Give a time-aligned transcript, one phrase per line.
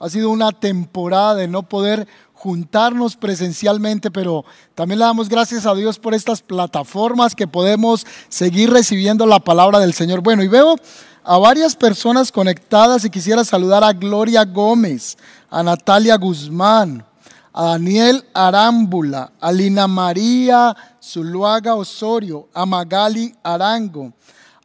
[0.00, 4.44] Ha sido una temporada de no poder juntarnos presencialmente, pero
[4.76, 9.80] también le damos gracias a Dios por estas plataformas que podemos seguir recibiendo la palabra
[9.80, 10.20] del Señor.
[10.20, 10.76] Bueno, y veo
[11.24, 15.18] a varias personas conectadas y quisiera saludar a Gloria Gómez,
[15.50, 17.04] a Natalia Guzmán,
[17.52, 24.12] a Daniel Arámbula, a Lina María Zuluaga Osorio, a Magali Arango,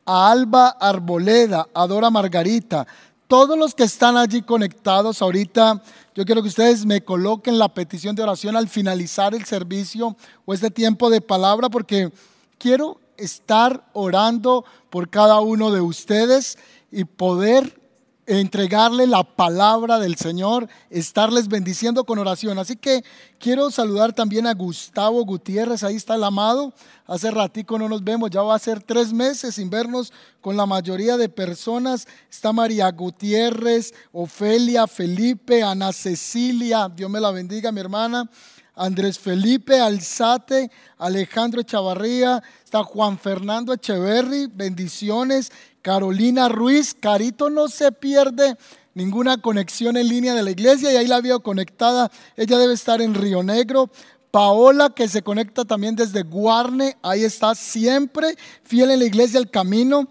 [0.06, 2.86] a Alba Arboleda, a Dora Margarita,
[3.34, 5.82] todos los que están allí conectados ahorita,
[6.14, 10.16] yo quiero que ustedes me coloquen la petición de oración al finalizar el servicio
[10.46, 12.12] o este tiempo de palabra, porque
[12.60, 16.60] quiero estar orando por cada uno de ustedes
[16.92, 17.82] y poder
[18.26, 22.58] entregarle la palabra del Señor, estarles bendiciendo con oración.
[22.60, 23.04] Así que
[23.40, 26.74] quiero saludar también a Gustavo Gutiérrez, ahí está el amado.
[27.06, 30.66] Hace ratico no nos vemos, ya va a ser tres meses sin vernos con la
[30.66, 32.08] mayoría de personas.
[32.32, 38.30] Está María Gutiérrez, Ofelia, Felipe, Ana Cecilia, Dios me la bendiga, mi hermana.
[38.76, 45.52] Andrés Felipe Alzate, Alejandro Chavarría, está Juan Fernando Echeverry, bendiciones,
[45.84, 48.56] Carolina Ruiz, Carito no se pierde
[48.94, 53.02] ninguna conexión en línea de la iglesia y ahí la veo conectada, ella debe estar
[53.02, 53.92] en Río Negro.
[54.32, 59.52] Paola que se conecta también desde Guarne, ahí está siempre fiel en la iglesia El
[59.52, 60.08] Camino.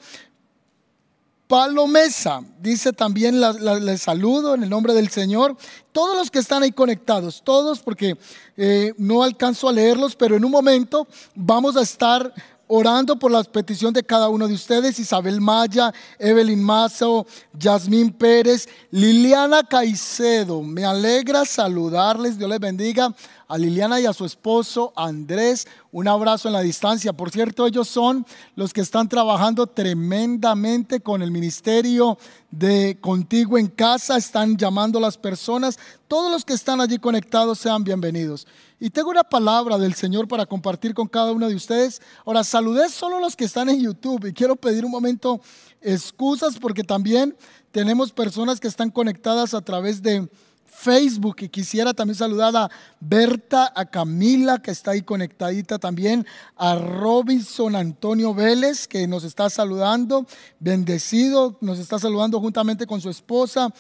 [1.49, 5.57] Palomesa dice también, le saludo en el nombre del Señor.
[5.91, 8.17] Todos los que están ahí conectados, todos, porque
[8.57, 12.33] eh, no alcanzo a leerlos, pero en un momento vamos a estar
[12.75, 18.67] orando por la petición de cada uno de ustedes, Isabel Maya, Evelyn Mazo, Yasmín Pérez,
[18.91, 20.63] Liliana Caicedo.
[20.63, 23.15] Me alegra saludarles, Dios les bendiga
[23.47, 25.69] a Liliana y a su esposo Andrés.
[25.91, 27.13] Un abrazo en la distancia.
[27.13, 28.25] Por cierto, ellos son
[28.57, 32.17] los que están trabajando tremendamente con el ministerio
[32.51, 34.17] de Contigo en Casa.
[34.17, 35.79] Están llamando a las personas.
[36.09, 38.47] Todos los que están allí conectados sean bienvenidos.
[38.85, 42.03] Y tengo una palabra del Señor para compartir con cada uno de ustedes.
[42.27, 45.41] Ahora, saludé solo los que están en YouTube y quiero pedir un momento
[45.81, 47.37] excusas porque también
[47.71, 50.29] tenemos personas que están conectadas a través de
[50.67, 56.75] Facebook y quisiera también saludar a Berta, a Camila que está ahí conectadita también, a
[56.75, 60.27] Robinson Antonio Vélez que nos está saludando,
[60.59, 63.73] bendecido, nos está saludando juntamente con su esposa.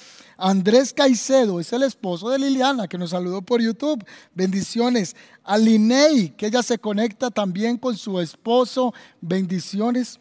[0.44, 4.04] Andrés Caicedo es el esposo de Liliana que nos saludó por YouTube.
[4.34, 5.14] Bendiciones.
[5.44, 8.92] A Linei, que ella se conecta también con su esposo.
[9.20, 10.19] Bendiciones.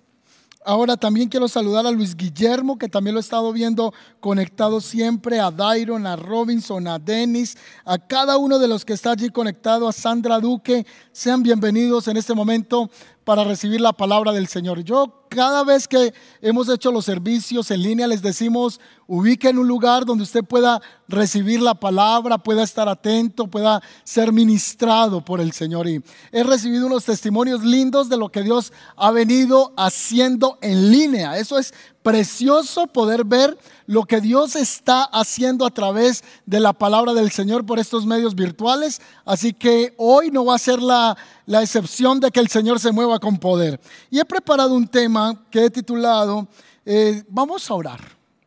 [0.63, 5.39] Ahora también quiero saludar a Luis Guillermo, que también lo he estado viendo conectado siempre,
[5.39, 9.87] a Dairon, a Robinson, a Dennis, a cada uno de los que está allí conectado,
[9.87, 10.85] a Sandra Duque.
[11.11, 12.91] Sean bienvenidos en este momento
[13.23, 14.83] para recibir la palabra del Señor.
[14.83, 19.67] Yo cada vez que hemos hecho los servicios en línea les decimos, ubique en un
[19.67, 25.53] lugar donde usted pueda recibir la palabra, pueda estar atento, pueda ser ministrado por el
[25.53, 25.87] Señor.
[25.87, 31.37] Y he recibido unos testimonios lindos de lo que Dios ha venido haciendo en línea.
[31.37, 31.73] Eso es
[32.03, 37.65] precioso poder ver lo que Dios está haciendo a través de la palabra del Señor
[37.65, 39.01] por estos medios virtuales.
[39.25, 41.17] Así que hoy no va a ser la,
[41.47, 43.79] excepción de que el Señor se mueva con poder.
[44.09, 46.47] Y he preparado un tema que he titulado,
[46.85, 47.99] eh, vamos a orar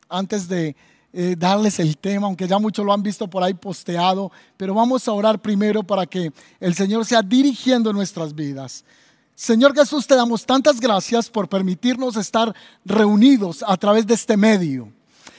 [0.08, 0.74] antes de
[1.12, 5.06] eh, darles el tema, aunque ya muchos lo han visto por ahí posteado, pero vamos
[5.06, 8.84] a orar primero para que el Señor sea dirigiendo nuestras vidas.
[9.34, 14.92] Señor Jesús, te damos tantas gracias por permitirnos estar reunidos a través de este medio.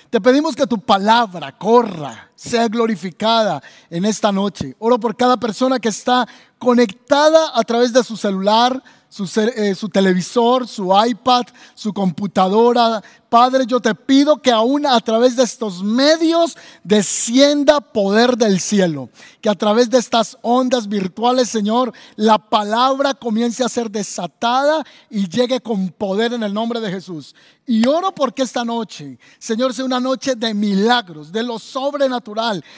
[0.10, 4.76] Te pedimos que tu palabra corra, sea glorificada en esta noche.
[4.80, 6.28] Oro por cada persona que está
[6.60, 13.02] conectada a través de su celular, su, eh, su, televisor, su iPad, su computadora.
[13.30, 19.10] Padre, yo te pido que aún a través de estos medios descienda poder del cielo.
[19.42, 25.30] Que a través de estas ondas virtuales, Señor, la palabra comience a ser desatada y
[25.30, 27.36] llegue con poder en el nombre de Jesús.
[27.66, 32.25] Y oro porque esta noche, Señor, sea una noche de milagros, de lo sobrenatural,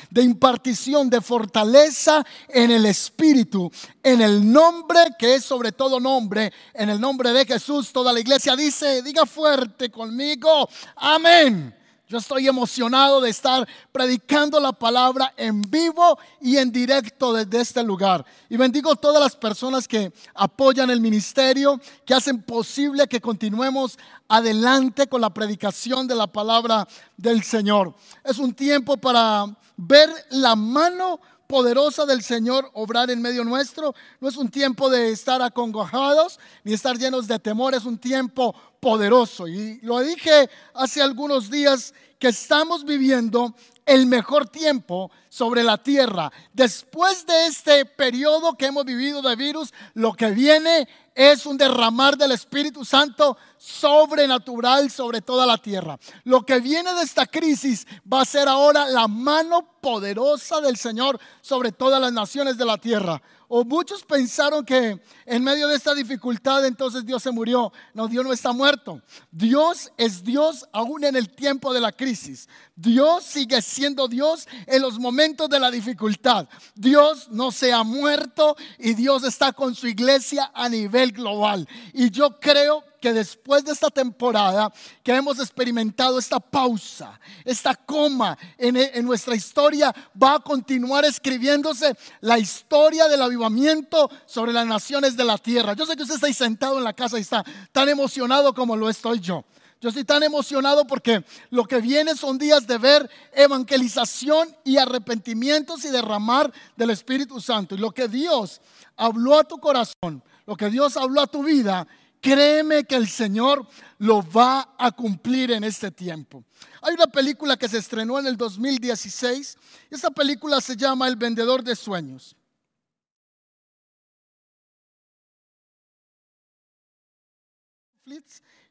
[0.10, 3.72] de impartición, de fortaleza en el Espíritu,
[4.04, 7.94] en el nombre que es sobre todo nombre, en el nombre de Jesús.
[7.94, 11.77] Toda la iglesia dice, diga fuerte conmigo, amén.
[12.10, 17.84] Yo estoy emocionado de estar predicando la palabra en vivo y en directo desde este
[17.84, 18.26] lugar.
[18.50, 24.00] Y bendigo a todas las personas que apoyan el ministerio, que hacen posible que continuemos
[24.30, 26.88] adelante con la predicación de la palabra
[27.18, 27.94] del Señor.
[28.24, 29.46] Es un tiempo para
[29.76, 33.96] ver la mano poderosa del Señor obrar en medio nuestro.
[34.20, 38.54] No es un tiempo de estar acongojados ni estar llenos de temor, es un tiempo
[38.80, 39.48] poderoso.
[39.48, 43.56] Y lo dije hace algunos días que estamos viviendo
[43.88, 46.32] el mejor tiempo sobre la tierra.
[46.54, 52.18] Después de este periodo que hemos vivido de virus, lo que viene es un derramar
[52.18, 55.98] del Espíritu Santo sobrenatural sobre toda la tierra.
[56.26, 61.20] Lo que viene de esta crisis va a ser ahora la mano poderosa del Señor
[61.42, 63.22] sobre todas las naciones de la tierra.
[63.50, 67.72] O muchos pensaron que en medio de esta dificultad entonces Dios se murió.
[67.94, 69.02] No, Dios no está muerto.
[69.32, 72.50] Dios es Dios aún en el tiempo de la crisis.
[72.76, 76.48] Dios sigue siendo Dios en los momentos de la dificultad.
[76.76, 81.68] Dios no se ha muerto y Dios está con su iglesia a nivel global.
[81.94, 84.72] Y yo creo que después de esta temporada
[85.04, 92.40] que hemos experimentado esta pausa, esta coma en, nuestra historia, va a continuar escribiéndose la
[92.40, 95.74] historia del avivamiento sobre las naciones de la tierra.
[95.74, 98.76] Yo sé que usted está ahí sentado en la casa y está tan emocionado como
[98.76, 99.44] lo estoy yo.
[99.80, 105.86] Yo estoy tan emocionado porque lo que viene son días de ver evangelización y arrepentimientos
[105.86, 107.76] y derramar del Espíritu Santo.
[107.76, 108.60] Y lo que Dios
[108.96, 111.88] habló a tu corazón, lo que Dios habló a tu vida,
[112.22, 113.68] Créeme que el Señor
[114.00, 116.44] lo va a cumplir en este tiempo.
[116.82, 119.58] Hay una película que se estrenó en el 2016.
[119.90, 122.36] Esa película se llama El vendedor de sueños.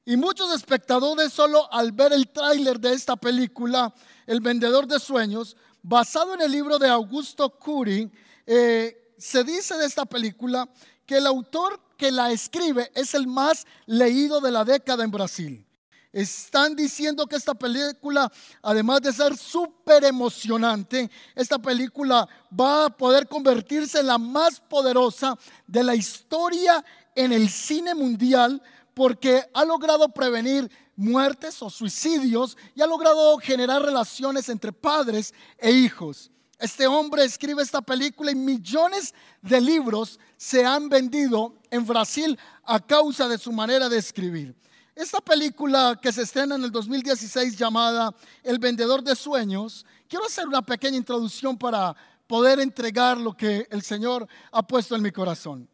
[0.05, 3.93] Y muchos espectadores solo al ver el tráiler de esta película,
[4.27, 8.11] El vendedor de sueños, basado en el libro de Augusto Curi,
[8.47, 10.69] eh, se dice de esta película
[11.05, 15.67] que el autor que la escribe es el más leído de la década en Brasil.
[16.13, 18.33] Están diciendo que esta película,
[18.63, 22.27] además de ser súper emocionante, esta película
[22.59, 26.83] va a poder convertirse en la más poderosa de la historia
[27.15, 28.63] en el cine mundial
[28.95, 35.71] porque ha logrado prevenir muertes o suicidios y ha logrado generar relaciones entre padres e
[35.71, 36.31] hijos.
[36.59, 42.81] Este hombre escribe esta película y millones de libros se han vendido en Brasil a
[42.81, 44.57] causa de su manera de escribir.
[44.95, 50.47] Esta película que se estrena en el 2016 llamada El vendedor de sueños, quiero hacer
[50.47, 51.95] una pequeña introducción para
[52.27, 55.69] poder entregar lo que el Señor ha puesto en mi corazón.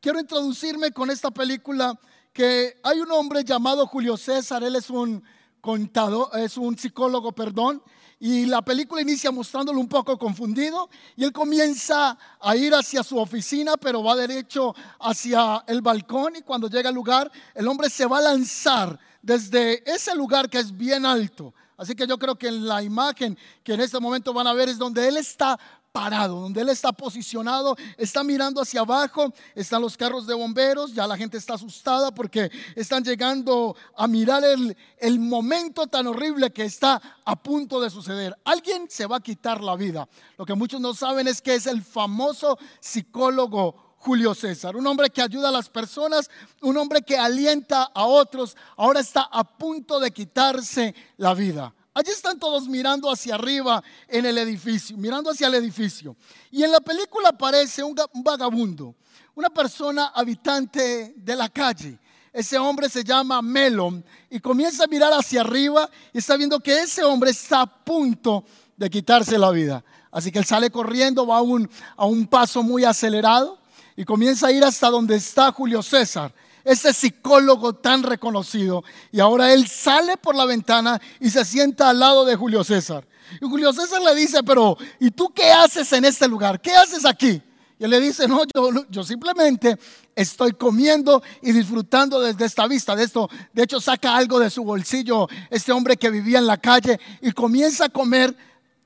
[0.00, 1.98] Quiero introducirme con esta película
[2.32, 5.24] que hay un hombre llamado Julio César, él es un
[5.60, 7.82] contador, es un psicólogo, perdón,
[8.22, 13.18] y la película inicia mostrándolo un poco confundido y él comienza a ir hacia su
[13.18, 18.04] oficina, pero va derecho hacia el balcón y cuando llega al lugar, el hombre se
[18.04, 21.54] va a lanzar desde ese lugar que es bien alto.
[21.78, 24.68] Así que yo creo que en la imagen que en este momento van a ver
[24.68, 25.58] es donde él está
[25.92, 31.06] parado, donde él está posicionado, está mirando hacia abajo, están los carros de bomberos, ya
[31.06, 36.64] la gente está asustada porque están llegando a mirar el, el, momento tan horrible que
[36.64, 38.36] está a punto de suceder.
[38.44, 40.08] Alguien se va a quitar la vida.
[40.38, 45.10] Lo que muchos no saben es que es el famoso psicólogo Julio César, un hombre
[45.10, 46.30] que ayuda a las personas,
[46.62, 51.74] un hombre que alienta a otros, ahora está a punto de quitarse la vida.
[51.92, 56.16] Allí están todos mirando hacia arriba en el edificio, mirando hacia el edificio.
[56.50, 58.94] Y en la película aparece un, vagabundo,
[59.34, 61.98] una persona habitante de la calle.
[62.32, 66.80] Ese hombre se llama Melon y comienza a mirar hacia arriba y está viendo que
[66.80, 68.44] ese hombre está a punto
[68.76, 69.84] de quitarse la vida.
[70.12, 73.58] Así que él sale corriendo, va a un, a un paso muy acelerado
[73.96, 76.32] y comienza a ir hasta donde está Julio César
[76.70, 78.84] ese psicólogo tan reconocido.
[79.10, 83.04] Y ahora él sale por la ventana y se sienta al lado de Julio César.
[83.40, 86.60] Y Julio César le dice, pero ¿y tú qué haces en este lugar?
[86.60, 87.42] ¿Qué haces aquí?
[87.76, 89.78] Y él le dice, no, yo, yo simplemente
[90.14, 92.94] estoy comiendo y disfrutando desde esta vista.
[92.94, 96.58] De esto, de hecho, saca algo de su bolsillo este hombre que vivía en la
[96.58, 98.36] calle y comienza a comer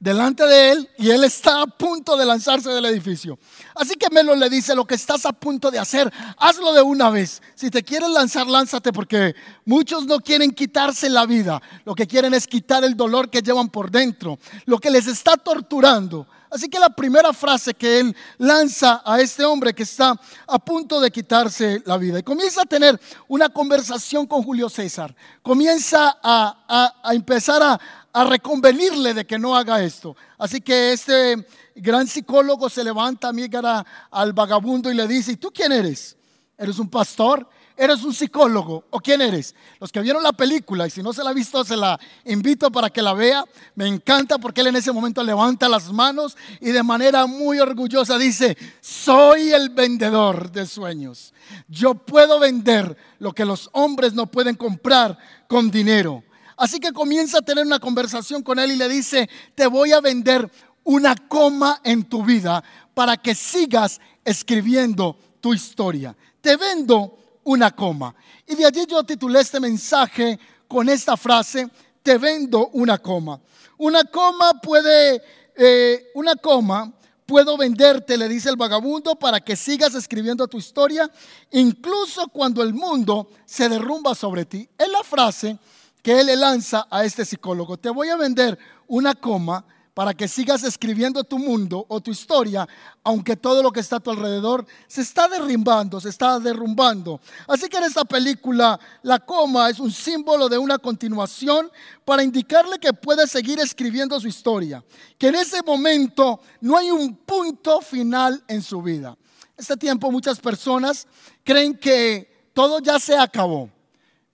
[0.04, 3.38] delante de él y él está a punto de lanzarse del edificio.
[3.75, 7.08] Así que Melo le dice, lo que estás a punto de hacer, hazlo de una
[7.08, 7.40] vez.
[7.54, 9.34] Si te quieres lanzar, lánzate porque
[9.64, 11.58] muchos no quieren quitarse la vida.
[11.87, 15.38] Lo que quieren es quitar el dolor que llevan por dentro, lo que les está
[15.38, 16.26] torturando.
[16.50, 21.00] Así que la primera frase que él lanza a este hombre que está a punto
[21.00, 26.94] de quitarse la vida y comienza a tener una conversación con Julio César, comienza a,
[27.02, 27.80] a empezar a,
[28.14, 30.16] a reconvenirle de que no haga esto.
[30.38, 35.50] Así que este gran psicólogo se levanta, mira al vagabundo y le dice, ¿y tú
[35.52, 36.16] quién eres?
[36.56, 37.49] ¿Eres un pastor?
[37.76, 38.85] ¿Eres un psicólogo?
[38.90, 39.56] ¿O quién eres?
[39.80, 42.71] Los que vieron la película, y si no se la ha visto, se la invito
[42.71, 43.44] para que la vea.
[43.75, 48.16] Me encanta porque él en ese momento levanta las manos y de manera muy orgullosa
[48.16, 51.35] dice, soy el vendedor de sueños.
[51.66, 55.18] Yo puedo vender lo que los hombres no pueden comprar
[55.49, 56.23] con dinero.
[56.56, 60.00] Así que comienza a tener una conversación con él y le dice, te voy a
[60.00, 60.50] vender
[60.84, 62.62] una coma en tu vida
[62.94, 66.16] para que sigas escribiendo tu historia.
[66.40, 68.14] Te vendo una coma.
[68.46, 71.68] Y de allí yo titulé este mensaje con esta frase,
[72.02, 73.40] te vendo una coma.
[73.78, 75.23] Una coma puede,
[75.56, 76.92] eh, una coma
[77.26, 81.11] puedo venderte, le dice el vagabundo, para que sigas escribiendo tu historia,
[81.50, 84.68] incluso cuando el mundo se derrumba sobre ti.
[84.76, 85.58] Es la frase
[86.04, 87.78] que él le lanza a este psicólogo.
[87.78, 92.68] Te voy a vender una coma para que sigas escribiendo tu mundo o tu historia,
[93.02, 97.23] aunque todo lo que está a tu alrededor se está derrumbando, se está derrumbando.
[97.49, 101.73] Así que en esta película la coma es un símbolo de una continuación
[102.04, 104.84] para indicarle que puede seguir escribiendo su historia,
[105.16, 109.16] que en ese momento no hay un punto final en su vida.
[109.56, 111.06] Este tiempo muchas personas
[111.42, 113.70] creen que todo ya se acabó.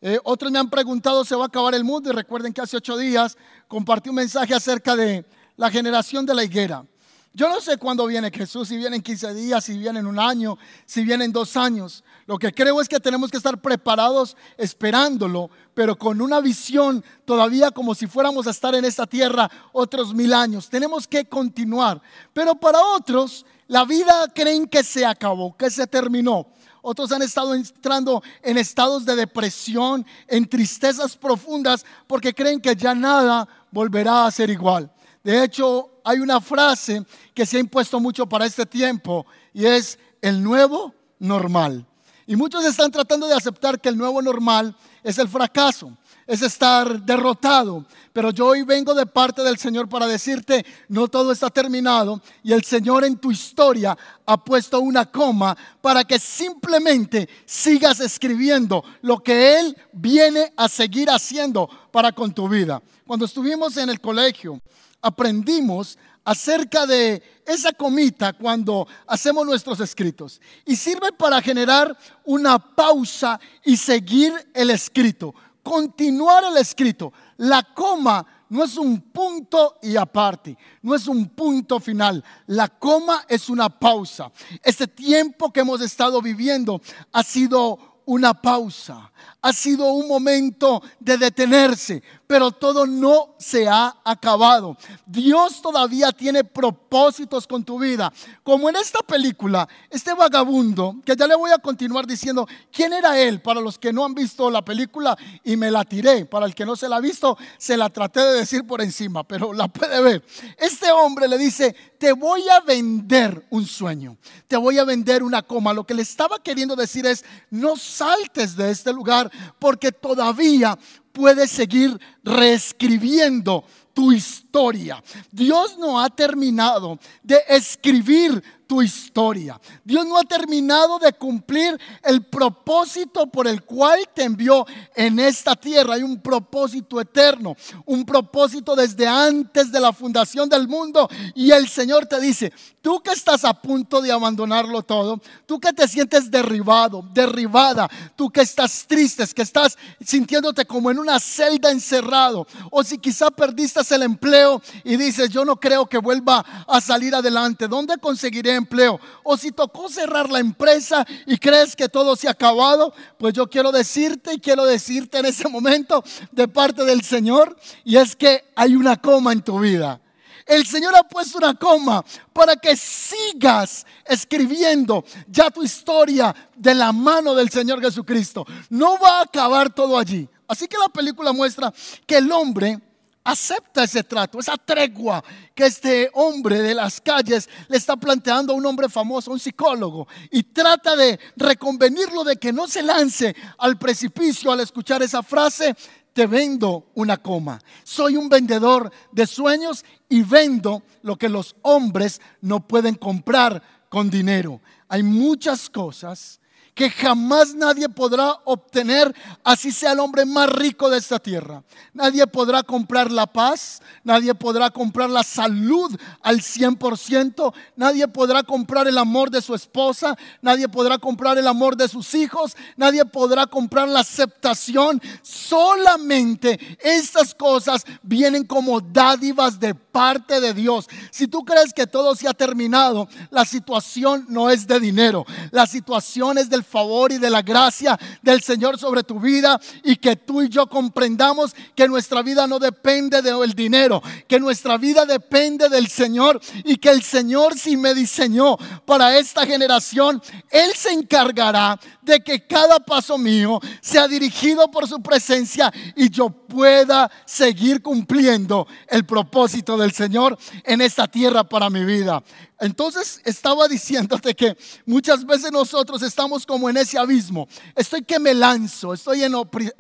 [0.02, 2.10] Eh, otros me han preguntado, ¿se va a acabar el mundo?
[2.10, 3.36] Y recuerden que hace ocho días
[3.68, 5.26] compartí un mensaje acerca de
[5.56, 6.84] la generación de la higuera.
[7.32, 10.18] Yo no sé cuándo viene Jesús, si viene en 15 días, si viene en un
[10.18, 12.02] año, si viene en dos años.
[12.26, 17.70] Lo que creo es que tenemos que estar preparados esperándolo, pero con una visión todavía
[17.70, 20.68] como si fuéramos a estar en esta tierra otros mil años.
[20.68, 22.02] Tenemos que continuar.
[22.32, 26.48] Pero para otros, la vida creen que se acabó, que se terminó.
[26.82, 32.94] Otros han estado entrando en estados de depresión, en tristezas profundas, porque creen que ya
[32.94, 34.90] nada volverá a ser igual.
[35.22, 39.98] De hecho, hay una frase que se ha impuesto mucho para este tiempo y es
[40.22, 41.86] el nuevo normal.
[42.30, 44.72] Y muchos están tratando de aceptar que el nuevo normal
[45.02, 47.84] es el fracaso, es estar derrotado.
[48.12, 52.52] Pero yo hoy vengo de parte del Señor para decirte, no todo está terminado y
[52.52, 59.18] el Señor en tu historia ha puesto una coma para que simplemente sigas escribiendo lo
[59.18, 62.80] que Él viene a seguir haciendo para con tu vida.
[63.08, 64.60] Cuando estuvimos en el colegio,
[65.02, 70.40] aprendimos acerca de esa comita cuando hacemos nuestros escritos.
[70.64, 77.12] Y sirve para generar una pausa y seguir el escrito, continuar el escrito.
[77.36, 82.22] La coma no es un punto y aparte, no es un punto final.
[82.46, 84.30] La coma es una pausa.
[84.62, 89.12] Este tiempo que hemos estado viviendo ha sido una pausa,
[89.42, 94.76] ha sido un momento de detenerse, pero todo no se ha acabado.
[95.06, 98.12] Dios todavía tiene propósitos con tu vida.
[98.42, 103.18] Como en esta película, este vagabundo, que ya le voy a continuar diciendo quién era
[103.18, 106.26] él para los que no han visto la película y me la tiré.
[106.26, 109.24] Para el que no se la ha visto, se la traté de decir por encima,
[109.24, 110.24] pero la puede ver.
[110.58, 114.16] Este hombre le dice, te voy a vender un sueño,
[114.46, 115.72] te voy a vender una coma.
[115.72, 120.78] Lo que le estaba queriendo decir es, no saltes de este lugar porque todavía
[121.12, 125.02] puedes seguir reescribiendo tu historia.
[125.30, 129.60] Dios no ha terminado de escribir tu historia.
[129.82, 135.56] Dios no ha terminado de cumplir el propósito por el cual te envió en esta
[135.56, 135.94] tierra.
[135.94, 141.10] Hay un propósito eterno, un propósito desde antes de la fundación del mundo.
[141.34, 145.72] Y el Señor te dice, tú que estás a punto de abandonarlo todo, tú que
[145.72, 151.72] te sientes derribado, derribada, tú que estás triste, que estás sintiéndote como en una celda
[151.72, 156.80] encerrado, o si quizá perdiste el empleo y dices, yo no creo que vuelva a
[156.80, 159.00] salir adelante, ¿dónde conseguiré empleo.
[159.22, 163.48] O si tocó cerrar la empresa y crees que todo se ha acabado, pues yo
[163.50, 168.44] quiero decirte y quiero decirte en ese momento de parte del Señor, y es que
[168.54, 170.00] hay una coma en tu vida.
[170.46, 176.92] El Señor ha puesto una coma para que sigas escribiendo ya tu historia de la
[176.92, 178.44] mano del Señor Jesucristo.
[178.68, 180.28] No va a acabar todo allí.
[180.48, 181.72] Así que la película muestra
[182.04, 182.80] que el hombre
[183.24, 185.22] acepta ese trato, esa tregua
[185.54, 190.08] que este hombre de las calles le está planteando a un hombre famoso, un psicólogo,
[190.30, 195.74] y trata de reconvenirlo de que no se lance al precipicio al escuchar esa frase,
[196.12, 197.60] te vendo una coma.
[197.84, 204.10] Soy un vendedor de sueños y vendo lo que los hombres no pueden comprar con
[204.10, 204.60] dinero.
[204.88, 206.39] Hay muchas cosas
[206.80, 211.62] que jamás nadie podrá obtener, así sea el hombre más rico de esta tierra.
[211.92, 218.88] Nadie podrá comprar la paz, nadie podrá comprar la salud al 100%, nadie podrá comprar
[218.88, 223.46] el amor de su esposa, nadie podrá comprar el amor de sus hijos, nadie podrá
[223.46, 225.02] comprar la aceptación.
[225.20, 230.86] Solamente estas cosas vienen como dádivas de parte de Dios.
[231.10, 235.66] Si tú crees que todo se ha terminado, la situación no es de dinero, la
[235.66, 240.16] situación es del favor y de la gracia del Señor sobre tu vida y que
[240.16, 245.68] tú y yo comprendamos que nuestra vida no depende del dinero, que nuestra vida depende
[245.68, 251.78] del Señor y que el Señor si me diseñó para esta generación, Él se encargará
[252.02, 258.66] de que cada paso mío sea dirigido por su presencia y yo pueda seguir cumpliendo
[258.88, 262.22] el propósito del Señor en esta tierra para mi vida.
[262.60, 267.48] Entonces estaba diciéndote que muchas veces nosotros estamos como en ese abismo.
[267.74, 269.34] Estoy que me lanzo, estoy en,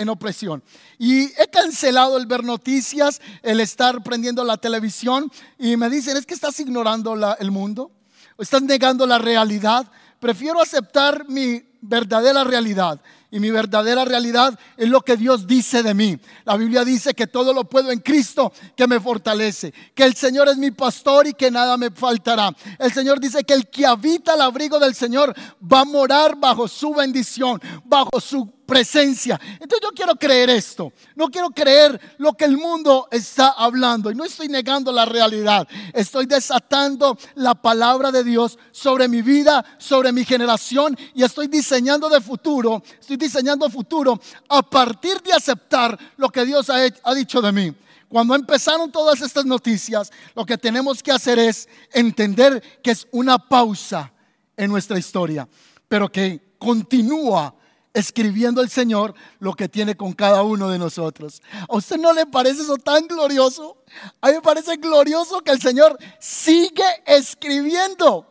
[0.08, 0.62] opresión.
[0.98, 6.24] Y he cancelado el ver noticias, el estar prendiendo la televisión y me dicen, es
[6.24, 7.92] que estás ignorando el mundo,
[8.38, 9.86] estás negando la realidad.
[10.18, 13.00] Prefiero aceptar mi verdadera realidad.
[13.32, 16.18] Y mi verdadera realidad es lo que Dios dice de mí.
[16.44, 19.72] La Biblia dice que todo lo puedo en Cristo que me fortalece.
[19.94, 22.54] Que el Señor es mi pastor y que nada me faltará.
[22.78, 26.66] El Señor dice que el que habita al abrigo del Señor va a morar bajo
[26.66, 29.38] su bendición, bajo su presencia.
[29.54, 30.92] Entonces yo quiero creer esto.
[31.16, 34.12] No quiero creer lo que el mundo está hablando.
[34.12, 35.66] Y no estoy negando la realidad.
[35.92, 40.96] Estoy desatando la palabra de Dios sobre mi vida, sobre mi generación.
[41.14, 42.80] Y estoy diseñando de futuro.
[43.00, 47.74] Estoy diseñando futuro a partir de aceptar lo que Dios ha, dicho de mí.
[48.08, 53.36] Cuando empezaron todas estas noticias, lo que tenemos que hacer es entender que es una
[53.36, 54.12] pausa
[54.56, 55.48] en nuestra historia,
[55.88, 57.56] pero que continúa
[57.92, 61.42] escribiendo el Señor lo que tiene con cada uno de nosotros.
[61.68, 63.82] ¿A usted no le parece eso tan glorioso?
[64.20, 68.26] A mí me parece glorioso que el Señor sigue escribiendo.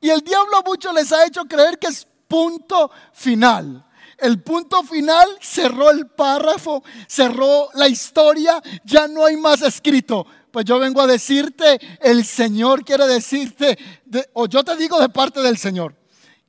[0.00, 3.86] Y el diablo a muchos les ha hecho creer que es punto final.
[4.18, 10.26] El punto final cerró el párrafo, cerró la historia, ya no hay más escrito.
[10.50, 13.76] Pues yo vengo a decirte, el Señor quiere decirte,
[14.34, 15.96] o yo te digo de parte del Señor,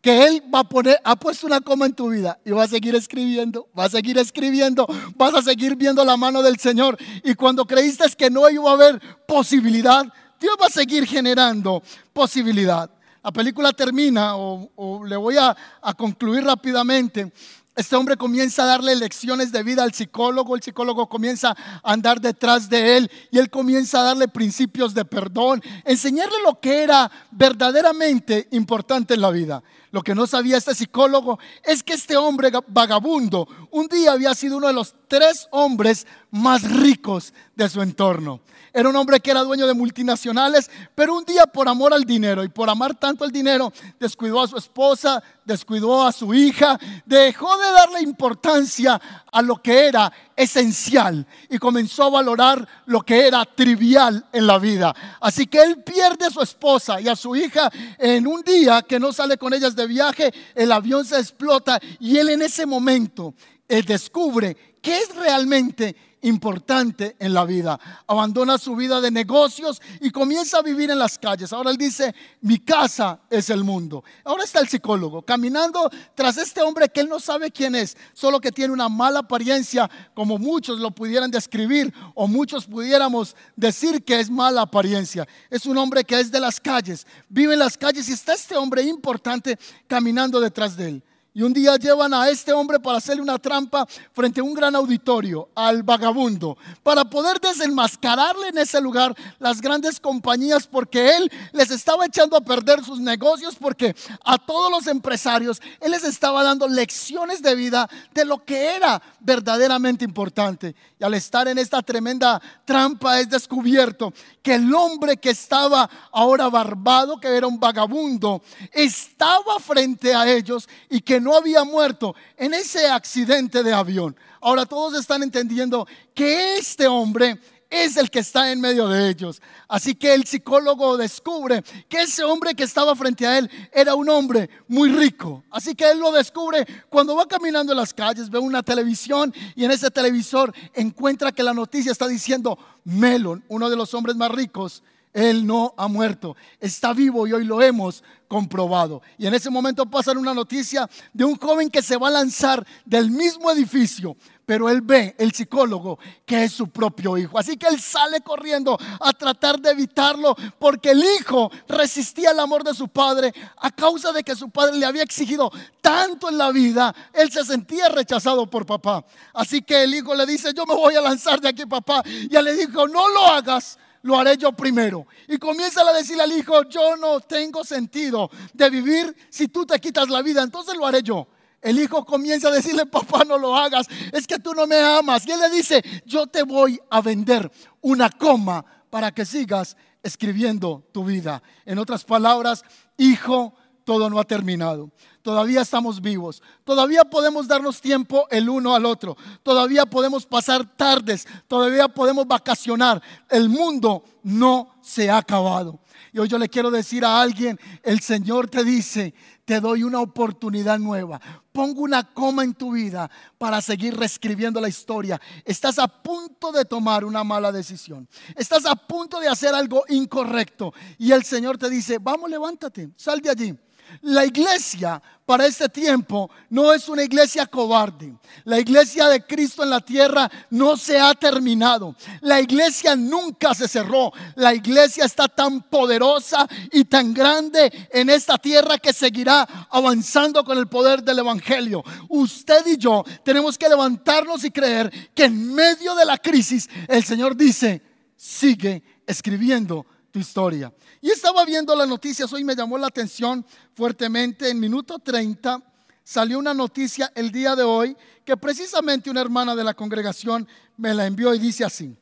[0.06, 2.68] que Él va a poner, ha puesto una coma en tu vida y va a
[2.68, 4.86] seguir escribiendo, va a seguir escribiendo,
[5.16, 6.96] vas a seguir viendo la mano del Señor.
[7.24, 10.06] Y cuando creíste que no iba a haber posibilidad,
[10.40, 11.82] Dios va a seguir generando
[12.14, 12.88] posibilidad.
[13.24, 15.58] La película termina, o, le voy a,
[15.98, 17.34] concluir rápidamente,
[17.76, 22.22] este hombre comienza a darle lecciones de vida al psicólogo, el psicólogo comienza a andar
[22.22, 27.12] detrás de él y él comienza a darle principios de perdón, enseñarle lo que era
[27.32, 29.64] verdaderamente importante en la vida.
[29.96, 34.58] Lo que no sabía este psicólogo es que este hombre vagabundo un día había sido
[34.58, 38.42] uno de los tres hombres más ricos de su entorno.
[38.74, 42.44] Era un hombre que era dueño de multinacionales, pero un día por amor al dinero
[42.44, 47.56] y por amar tanto el dinero, descuidó a su esposa, descuidó a su hija, dejó
[47.56, 49.00] de darle importancia
[49.32, 54.58] a lo que era esencial y comenzó a valorar lo que era trivial en la
[54.58, 54.94] vida.
[55.22, 59.00] Así que él pierde a su esposa y a su hija en un día que
[59.00, 63.34] no sale con ellas de viaje, el avión se explota y él en ese momento
[63.68, 67.80] descubre qué es realmente importante en la vida.
[68.06, 71.52] Abandona su vida de negocios y comienza a vivir en las calles.
[71.52, 74.04] Ahora él dice, mi casa es el mundo.
[74.24, 78.40] Ahora está el psicólogo caminando tras este hombre que él no sabe quién es, solo
[78.40, 84.20] que tiene una mala apariencia, como muchos lo pudieran describir o muchos pudiéramos decir que
[84.20, 85.28] es mala apariencia.
[85.50, 88.56] Es un hombre que es de las calles, vive en las calles y está este
[88.56, 91.04] hombre importante caminando detrás de él.
[91.38, 94.74] Y un día llevan a este hombre para hacerle una trampa frente a un gran
[94.74, 101.72] auditorio, al vagabundo, para poder desenmascararle en ese lugar las grandes compañías, porque él les
[101.72, 103.94] estaba echando a perder sus negocios, porque
[104.24, 109.02] a todos los empresarios él les estaba dando lecciones de vida de lo que era
[109.20, 110.74] verdaderamente importante.
[110.98, 116.48] Y al estar en esta tremenda trampa es descubierto que el hombre que estaba ahora
[116.48, 122.54] barbado, que era un vagabundo, estaba frente a ellos y que no había muerto en
[122.54, 124.16] ese accidente de avión.
[124.40, 129.42] Ahora todos están entendiendo que este hombre es el que está en medio de ellos.
[129.68, 134.08] Así que el psicólogo descubre que ese hombre que estaba frente a él era un
[134.08, 135.44] hombre muy rico.
[135.50, 139.66] Así que él lo descubre cuando va caminando en las calles, ve una televisión y
[139.66, 144.30] en ese televisor encuentra que la noticia está diciendo, Melon, uno de los hombres más
[144.30, 144.84] ricos,
[145.16, 149.02] él no ha muerto, está vivo y hoy lo hemos comprobado.
[149.18, 152.68] Y en ese momento pasa una noticia de un joven que se va a lanzar
[152.84, 157.40] del mismo edificio, pero él ve, el psicólogo, que es su propio hijo.
[157.40, 162.66] Así que él sale corriendo a tratar de evitarlo porque el hijo resistía el amor
[162.66, 165.50] de su padre a causa de que su padre le había exigido
[165.80, 166.94] tanto en la vida.
[167.14, 169.06] Él se sentía rechazado por papá.
[169.34, 172.04] Así que el hijo le dice, yo me voy a lanzar de aquí, papá.
[172.06, 175.08] Y él le dijo, no lo hagas lo haré yo primero.
[175.28, 179.80] Y comienza a decirle al hijo, yo no tengo sentido de vivir si tú te
[179.80, 181.28] quitas la vida, entonces lo haré yo.
[181.60, 185.26] el hijo comienza a decirle, papá, no lo hagas, es que tú no me amas.
[185.26, 190.88] Y él le dice, yo te voy a vender una coma para que sigas escribiendo
[190.92, 191.42] tu vida.
[191.66, 192.64] En otras palabras,
[192.98, 194.92] hijo, todo no ha terminado.
[195.22, 196.44] Todavía estamos vivos.
[196.64, 199.16] Todavía podemos darnos tiempo el uno al otro.
[199.42, 201.26] Todavía podemos pasar tardes.
[201.48, 203.02] Todavía podemos vacacionar.
[203.30, 205.80] El mundo no se ha acabado.
[206.12, 209.14] Y hoy yo le quiero decir a alguien, el Señor te dice,
[209.46, 211.20] te doy una oportunidad nueva.
[211.52, 215.20] Pongo una coma en tu vida para seguir reescribiendo la historia.
[215.44, 218.08] Estás a punto de tomar una mala decisión.
[218.36, 220.74] Estás a punto de hacer algo incorrecto.
[220.98, 223.65] Y el Señor te dice, vamos, levántate, sal de allí.
[224.02, 228.14] La iglesia para este tiempo no es una iglesia cobarde.
[228.44, 231.96] La iglesia de Cristo en la tierra no se ha terminado.
[232.22, 234.14] La iglesia nunca se cerró.
[234.36, 240.58] La iglesia está tan poderosa y tan grande en esta tierra que seguirá avanzando con
[240.58, 241.84] el poder del Evangelio.
[242.10, 247.04] Usted y yo tenemos que levantarnos y creer que en medio de la crisis el
[247.04, 247.82] Señor dice,
[248.16, 249.86] sigue escribiendo
[250.16, 250.74] tu historia.
[251.02, 255.62] Y estaba viendo las noticias, hoy me llamó la atención fuertemente, en minuto 30
[256.06, 260.48] salió una noticia el día de hoy que precisamente una hermana de la congregación
[260.78, 261.94] me la envió y dice así,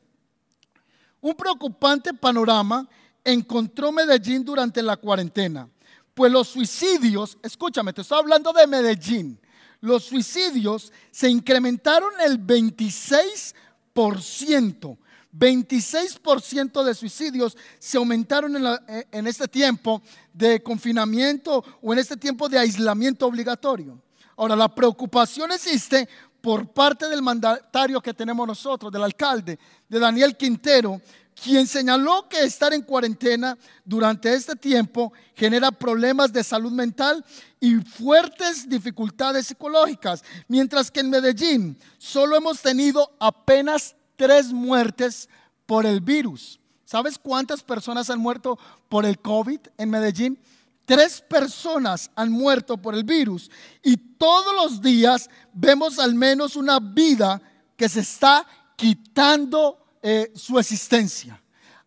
[1.20, 2.88] un preocupante panorama
[3.24, 5.68] encontró Medellín durante la cuarentena,
[6.14, 9.40] pues los suicidios, escúchame, te estoy hablando de Medellín,
[9.80, 14.98] los suicidios se incrementaron el 26%.
[15.36, 18.56] 26% de suicidios se aumentaron
[18.88, 20.00] eh, en, este tiempo
[20.32, 24.00] de confinamiento o en este tiempo de aislamiento obligatorio.
[24.36, 26.08] Ahora, la preocupación existe
[26.40, 31.00] por parte del mandatario que tenemos nosotros, del alcalde, de Daniel Quintero,
[31.34, 37.24] quien señaló que estar en cuarentena durante este tiempo genera problemas de salud mental
[37.58, 45.28] y fuertes dificultades psicológicas, mientras que en Medellín solo hemos tenido apenas tres muertes
[45.66, 46.60] por el virus.
[46.84, 50.38] ¿Sabes cuántas personas han muerto por el COVID en Medellín?
[50.84, 53.50] Tres personas han muerto por el virus
[53.82, 57.40] y todos los días vemos al menos una vida
[57.76, 58.46] que se está
[58.76, 61.40] quitando eh, su existencia.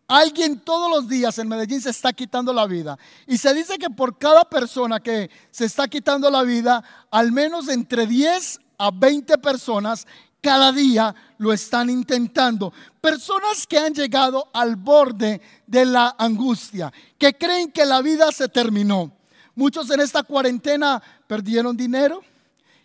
[0.08, 2.98] Alguien todos los días en Medellín se está quitando la vida.
[3.26, 7.68] Y se dice que por cada persona que se está quitando la vida, al menos
[7.68, 10.06] entre 10 a 20 personas
[10.40, 12.72] cada día lo están intentando.
[13.00, 18.48] Personas que han llegado al borde de la angustia, que creen que la vida se
[18.48, 19.12] terminó.
[19.54, 22.22] Muchos en esta cuarentena perdieron dinero,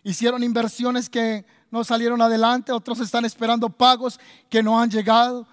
[0.04, 5.48] hicieron inversiones que no salieron adelante, otros están esperando pagos que no han llegado.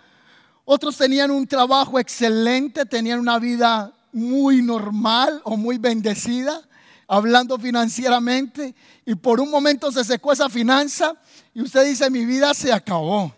[0.65, 6.61] Otros tenían un trabajo excelente, tenían una vida muy normal o muy bendecida,
[7.09, 11.15] hablando financieramente, y por un momento se secó esa finanza
[11.55, 13.35] y usted dice, mi vida se acabó.